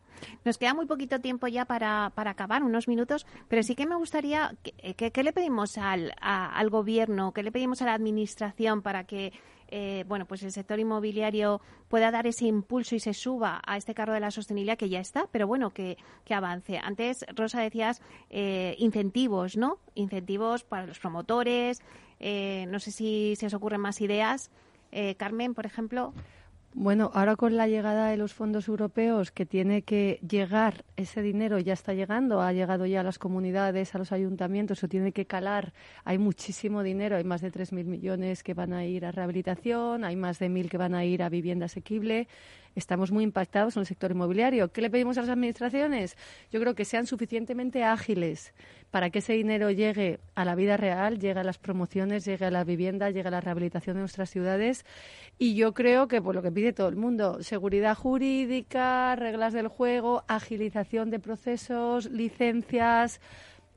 [0.44, 3.96] Nos queda muy poquito tiempo ya para, para acabar, unos minutos, pero sí que me
[3.96, 9.04] gustaría, ¿qué, qué le pedimos al, al gobierno, qué le pedimos a la administración para
[9.04, 9.32] que
[9.70, 13.94] eh, bueno, pues el sector inmobiliario pueda dar ese impulso y se suba a este
[13.94, 16.78] carro de la sostenibilidad que ya está, pero bueno, que, que avance.
[16.78, 19.78] Antes, Rosa, decías eh, incentivos, ¿no?
[19.94, 21.82] Incentivos para los promotores.
[22.18, 24.50] Eh, no sé si se os ocurren más ideas.
[25.18, 26.14] Carmen, por ejemplo.
[26.80, 31.58] Bueno, ahora con la llegada de los fondos europeos, que tiene que llegar, ese dinero
[31.58, 35.26] ya está llegando, ha llegado ya a las comunidades, a los ayuntamientos, o tiene que
[35.26, 35.72] calar.
[36.04, 40.14] Hay muchísimo dinero, hay más de 3.000 millones que van a ir a rehabilitación, hay
[40.14, 42.28] más de 1.000 que van a ir a vivienda asequible
[42.78, 44.72] estamos muy impactados en el sector inmobiliario.
[44.72, 46.16] ¿Qué le pedimos a las administraciones?
[46.50, 48.54] Yo creo que sean suficientemente ágiles
[48.90, 52.50] para que ese dinero llegue a la vida real, llegue a las promociones, llegue a
[52.50, 54.86] la vivienda, llegue a la rehabilitación de nuestras ciudades.
[55.38, 59.68] Y yo creo que, por lo que pide todo el mundo, seguridad jurídica, reglas del
[59.68, 63.20] juego, agilización de procesos, licencias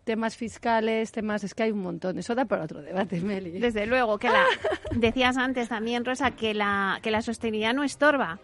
[0.03, 2.17] temas fiscales, temas, es que hay un montón.
[2.17, 3.59] Eso da para otro debate, Meli.
[3.59, 4.43] Desde luego, que la
[4.91, 8.39] decías antes también, Rosa, que la, que la sostenibilidad no estorba.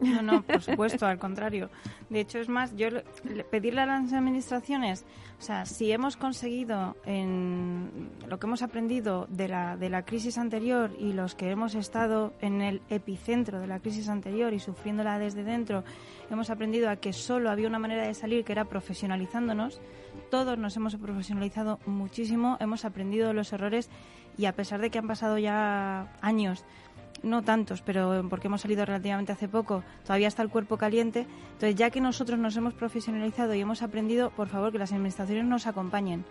[0.00, 1.70] No, no, por supuesto, al contrario.
[2.10, 2.88] De hecho, es más, yo
[3.50, 5.04] pedirle a las administraciones,
[5.38, 10.38] o sea, si hemos conseguido en lo que hemos aprendido de la, de la crisis
[10.38, 15.18] anterior y los que hemos estado en el epicentro de la crisis anterior y sufriéndola
[15.18, 15.84] desde dentro,
[16.30, 19.80] hemos aprendido a que solo había una manera de salir que era profesionalizándonos.
[20.30, 23.90] Todos nos hemos profesionalizado muchísimo, hemos aprendido los errores
[24.38, 26.64] y a pesar de que han pasado ya años,
[27.22, 31.26] no tantos, pero porque hemos salido relativamente hace poco, todavía está el cuerpo caliente.
[31.52, 35.44] Entonces, ya que nosotros nos hemos profesionalizado y hemos aprendido, por favor, que las administraciones
[35.44, 36.24] nos acompañen.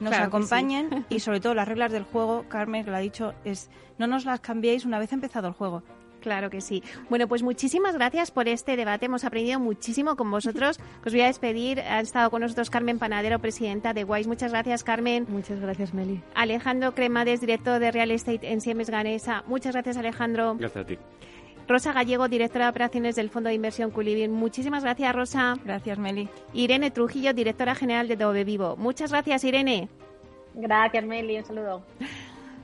[0.00, 3.70] Nos acompañen y, sobre todo, las reglas del juego, Carmen, que lo ha dicho, es
[3.98, 5.82] no nos las cambiéis una vez empezado el juego.
[6.26, 6.82] Claro que sí.
[7.08, 9.06] Bueno, pues muchísimas gracias por este debate.
[9.06, 10.80] Hemos aprendido muchísimo con vosotros.
[11.06, 11.78] Os voy a despedir.
[11.78, 14.28] Ha estado con nosotros Carmen Panadero, presidenta de Wise.
[14.28, 15.24] Muchas gracias, Carmen.
[15.28, 16.20] Muchas gracias, Meli.
[16.34, 19.44] Alejandro Cremades, director de Real Estate en Siemens Ganesa.
[19.46, 20.56] Muchas gracias, Alejandro.
[20.58, 20.98] Gracias a ti.
[21.68, 24.32] Rosa Gallego, directora de operaciones del Fondo de Inversión Culivin.
[24.32, 25.54] Muchísimas gracias, Rosa.
[25.64, 26.28] Gracias, Meli.
[26.54, 28.76] Irene Trujillo, directora general de Dove Vivo.
[28.76, 29.88] Muchas gracias, Irene.
[30.54, 31.38] Gracias, Meli.
[31.38, 31.82] Un saludo.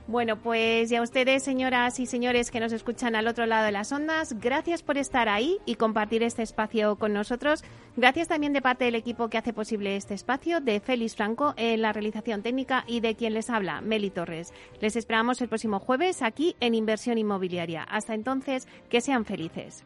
[0.05, 3.91] Bueno, pues ya ustedes, señoras y señores que nos escuchan al otro lado de las
[3.93, 7.63] ondas, gracias por estar ahí y compartir este espacio con nosotros.
[7.95, 11.81] Gracias también de parte del equipo que hace posible este espacio, de Félix Franco en
[11.81, 14.53] la realización técnica y de quien les habla, Meli Torres.
[14.81, 17.83] Les esperamos el próximo jueves aquí en Inversión Inmobiliaria.
[17.83, 19.85] Hasta entonces, que sean felices.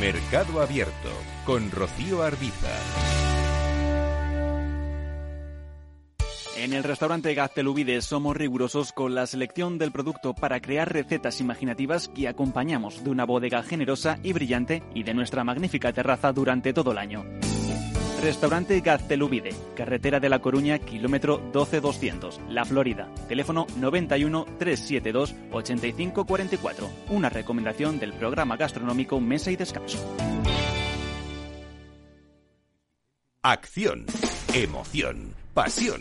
[0.00, 1.10] Mercado Abierto
[1.46, 2.68] con Rocío Arbiza.
[6.56, 12.08] En el restaurante Gaztelubides somos rigurosos con la selección del producto para crear recetas imaginativas
[12.08, 16.92] que acompañamos de una bodega generosa y brillante y de nuestra magnífica terraza durante todo
[16.92, 17.24] el año.
[18.22, 23.08] Restaurante Gaztelubide, carretera de La Coruña, kilómetro 12200, La Florida.
[23.28, 26.90] Teléfono 91 372 8544.
[27.10, 29.98] Una recomendación del programa gastronómico Mesa y Descanso.
[33.42, 34.06] Acción,
[34.54, 36.00] emoción, pasión.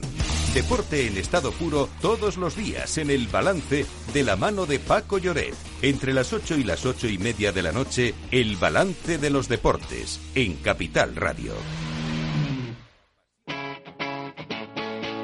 [0.53, 5.17] Deporte en estado puro todos los días en el balance de la mano de Paco
[5.17, 9.29] Lloret Entre las 8 y las ocho y media de la noche, el balance de
[9.31, 11.53] los deportes en Capital Radio.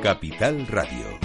[0.02, 1.19] Capital Radio.